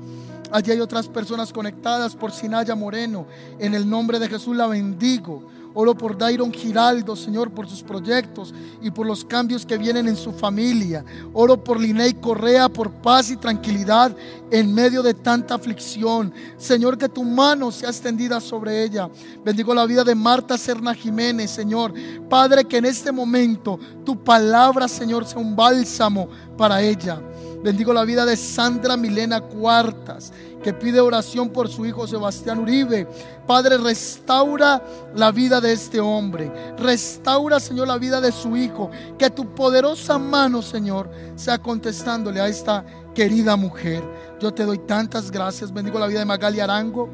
[0.52, 3.26] Allí hay otras personas conectadas por Sinaya Moreno.
[3.60, 5.44] En el nombre de Jesús la bendigo.
[5.80, 10.16] Oro por Dairon Giraldo, Señor, por sus proyectos y por los cambios que vienen en
[10.16, 11.06] su familia.
[11.34, 14.12] Oro por Linei Correa, por paz y tranquilidad
[14.50, 16.34] en medio de tanta aflicción.
[16.58, 19.08] Señor, que tu mano sea extendida sobre ella.
[19.46, 21.94] Bendigo la vida de Marta Serna Jiménez, Señor.
[22.28, 26.28] Padre, que en este momento tu palabra, Señor, sea un bálsamo
[26.58, 27.22] para ella.
[27.64, 30.32] Bendigo la vida de Sandra Milena Cuartas
[30.64, 33.08] que pide oración por su hijo Sebastián Uribe.
[33.46, 34.84] Padre, restaura
[35.16, 36.52] la vida de este hombre.
[36.78, 38.92] Restaura, Señor, la vida de su hijo.
[39.18, 42.86] Que tu poderosa mano, Señor, sea contestándole a esta
[43.16, 44.04] querida mujer.
[44.40, 45.74] Yo te doy tantas gracias.
[45.74, 47.10] Bendigo la vida de Magali Arango,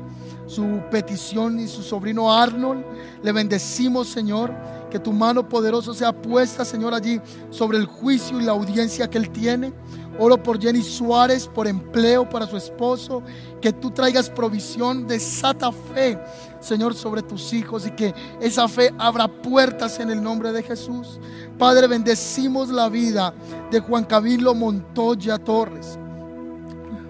[0.47, 2.83] su petición y su sobrino Arnold.
[3.21, 4.51] Le bendecimos, Señor.
[4.89, 7.19] Que tu mano poderosa sea puesta, Señor, allí
[7.49, 9.73] sobre el juicio y la audiencia que él tiene.
[10.19, 13.23] Oro por Jenny Suárez, por empleo para su esposo.
[13.61, 16.19] Que tú traigas provisión, de sata fe,
[16.59, 21.19] Señor, sobre tus hijos y que esa fe abra puertas en el nombre de Jesús.
[21.57, 23.33] Padre, bendecimos la vida
[23.71, 25.97] de Juan Camilo Montoya Torres.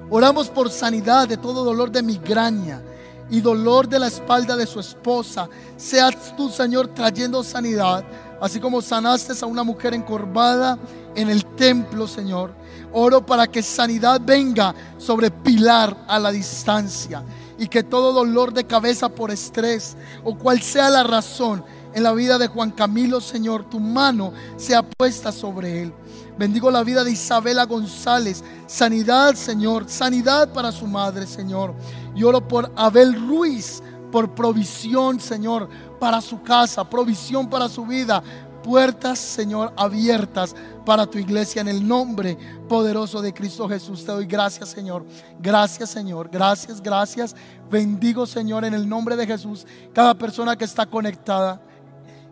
[0.09, 2.83] Oramos por sanidad de todo dolor de migraña
[3.29, 5.49] y dolor de la espalda de su esposa.
[5.75, 8.03] Seas tú, Señor, trayendo sanidad,
[8.39, 10.77] así como sanaste a una mujer encorvada
[11.15, 12.53] en el templo, Señor.
[12.93, 17.23] Oro para que sanidad venga sobre Pilar a la distancia
[17.57, 21.63] y que todo dolor de cabeza por estrés o cual sea la razón
[21.93, 25.93] en la vida de Juan Camilo, Señor, tu mano sea puesta sobre él.
[26.37, 28.43] Bendigo la vida de Isabela González.
[28.65, 29.87] Sanidad, Señor.
[29.87, 31.75] Sanidad para su madre, Señor.
[32.15, 35.69] Y oro por Abel Ruiz, por provisión, Señor,
[35.99, 38.23] para su casa, provisión para su vida,
[38.63, 42.37] puertas, Señor, abiertas para tu iglesia en el nombre
[42.73, 44.03] poderoso de Cristo Jesús.
[44.03, 45.05] Te doy gracias, Señor.
[45.39, 46.27] Gracias, Señor.
[46.27, 47.35] Gracias, gracias.
[47.69, 51.61] Bendigo, Señor, en el nombre de Jesús, cada persona que está conectada.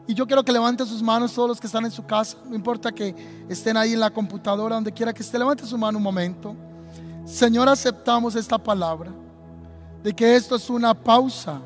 [0.08, 2.40] Y yo quiero que levante sus manos todos los que están en su casa.
[2.50, 3.16] No importa que
[3.50, 5.38] estén ahí en la computadora, donde quiera que esté.
[5.38, 6.56] Levante su mano un momento.
[7.24, 9.12] Señor, aceptamos esta palabra
[10.02, 11.62] de que esto es una pausa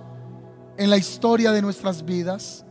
[0.75, 2.65] en la historia de nuestras vidas,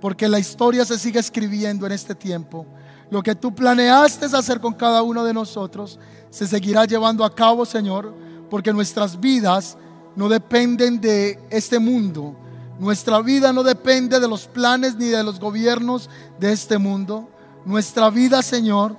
[0.00, 2.68] porque la historia se sigue escribiendo en este tiempo.
[3.10, 5.98] Lo que tú planeaste hacer con cada uno de nosotros
[6.30, 8.14] se seguirá llevando a cabo, Señor,
[8.48, 9.76] porque nuestras vidas
[10.14, 12.36] no dependen de este mundo.
[12.78, 16.08] Nuestra vida no depende de los planes ni de los gobiernos
[16.38, 17.28] de este mundo.
[17.64, 18.96] Nuestra vida, Señor,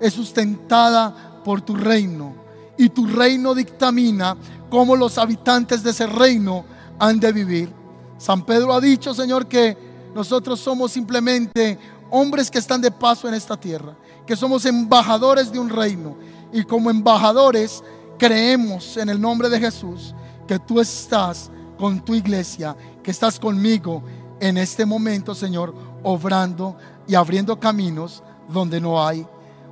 [0.00, 2.34] es sustentada por tu reino.
[2.76, 4.36] Y tu reino dictamina
[4.68, 6.64] cómo los habitantes de ese reino
[6.98, 7.72] han de vivir.
[8.18, 9.76] San Pedro ha dicho, Señor, que
[10.14, 11.78] nosotros somos simplemente
[12.14, 13.96] hombres que están de paso en esta tierra,
[14.26, 16.14] que somos embajadores de un reino.
[16.52, 17.82] Y como embajadores
[18.18, 20.14] creemos en el nombre de Jesús
[20.46, 24.02] que tú estás con tu iglesia, que estás conmigo
[24.40, 26.76] en este momento, Señor, obrando
[27.08, 29.26] y abriendo caminos donde no hay.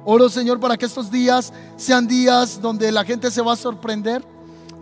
[0.07, 4.25] Oro, Señor, para que estos días sean días donde la gente se va a sorprender,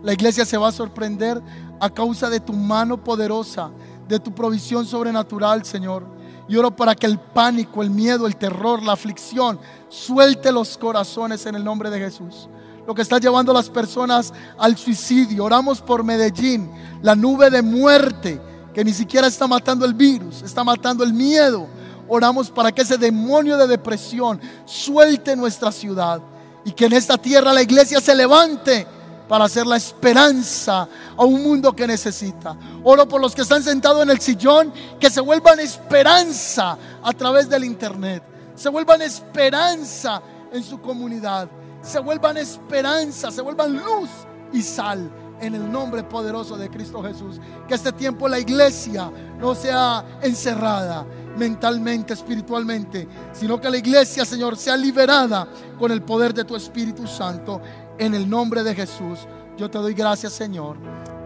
[0.01, 1.41] la iglesia se va a sorprender
[1.77, 3.69] a causa de tu mano poderosa,
[4.07, 6.18] de tu provisión sobrenatural, Señor.
[6.49, 11.45] Y oro para que el pánico, el miedo, el terror, la aflicción, suelte los corazones
[11.45, 12.49] en el nombre de Jesús.
[12.87, 15.45] Lo que está llevando a las personas al suicidio.
[15.45, 16.71] Oramos por Medellín,
[17.03, 18.41] la nube de muerte
[18.73, 21.67] que ni siquiera está matando el virus, está matando el miedo.
[22.07, 26.19] Oramos para que ese demonio de depresión suelte nuestra ciudad
[26.65, 28.87] y que en esta tierra la iglesia se levante
[29.29, 32.57] para hacer la esperanza a un mundo que necesita.
[32.83, 37.47] Oro por los que están sentados en el sillón, que se vuelvan esperanza a través
[37.47, 38.23] del internet,
[38.55, 40.19] se vuelvan esperanza
[40.51, 41.47] en su comunidad,
[41.83, 44.09] se vuelvan esperanza, se vuelvan luz
[44.51, 47.39] y sal en el nombre poderoso de Cristo Jesús.
[47.67, 51.05] Que este tiempo la iglesia no sea encerrada
[51.37, 57.05] mentalmente, espiritualmente, sino que la iglesia, Señor, sea liberada con el poder de tu Espíritu
[57.05, 57.61] Santo
[57.99, 59.27] en el nombre de Jesús,
[59.57, 60.77] yo te doy gracias, Señor.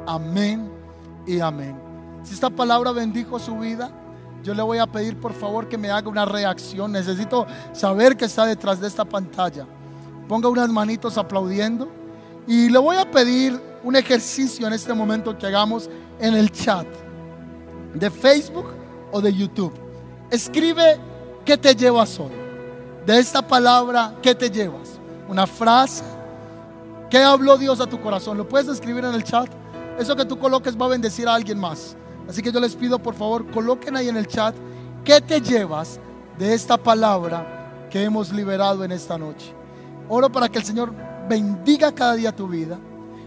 [0.05, 0.69] Amén
[1.25, 1.79] y amén.
[2.23, 3.91] Si esta palabra bendijo su vida,
[4.43, 6.91] yo le voy a pedir por favor que me haga una reacción.
[6.91, 9.65] Necesito saber que está detrás de esta pantalla.
[10.27, 11.89] Ponga unas manitos aplaudiendo.
[12.47, 16.87] Y le voy a pedir un ejercicio en este momento que hagamos en el chat
[17.93, 18.73] de Facebook
[19.11, 19.73] o de YouTube.
[20.29, 20.97] Escribe
[21.45, 22.31] qué te llevas hoy.
[23.05, 24.99] De esta palabra, ¿qué te llevas?
[25.27, 26.03] Una frase,
[27.13, 28.39] ¿Qué habló Dios a tu corazón?
[28.39, 29.47] ¿Lo puedes escribir en el chat?
[29.99, 31.95] Eso que tú coloques va a bendecir a alguien más.
[32.27, 34.55] Así que yo les pido, por favor, coloquen ahí en el chat
[35.03, 35.99] qué te llevas
[36.39, 39.53] de esta palabra que hemos liberado en esta noche.
[40.09, 40.91] Oro para que el Señor
[41.29, 42.79] bendiga cada día tu vida,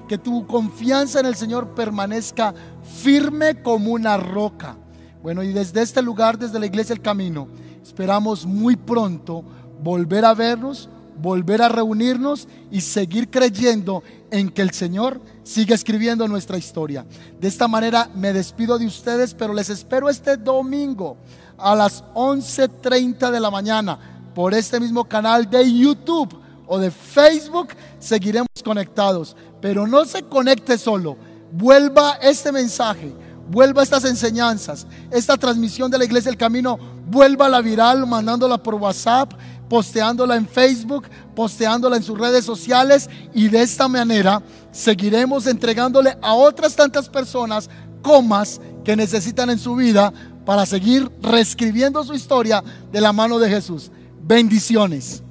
[0.08, 4.76] que tu confianza en el Señor permanezca firme como una roca.
[5.22, 7.46] Bueno, y desde este lugar, desde la iglesia El Camino,
[7.84, 9.44] esperamos muy pronto
[9.80, 10.88] volver a vernos
[11.20, 17.06] volver a reunirnos y seguir creyendo en que el Señor sigue escribiendo nuestra historia.
[17.40, 21.16] De esta manera me despido de ustedes, pero les espero este domingo
[21.58, 23.98] a las 11.30 de la mañana
[24.34, 26.36] por este mismo canal de YouTube
[26.66, 27.68] o de Facebook.
[27.98, 31.16] Seguiremos conectados, pero no se conecte solo.
[31.52, 33.14] Vuelva este mensaje,
[33.48, 38.74] vuelva estas enseñanzas, esta transmisión de la Iglesia del Camino, vuelva la viral mandándola por
[38.74, 39.32] WhatsApp
[39.68, 46.34] posteándola en Facebook, posteándola en sus redes sociales y de esta manera seguiremos entregándole a
[46.34, 47.68] otras tantas personas
[48.02, 50.12] comas que necesitan en su vida
[50.44, 52.62] para seguir reescribiendo su historia
[52.92, 53.90] de la mano de Jesús.
[54.22, 55.22] Bendiciones.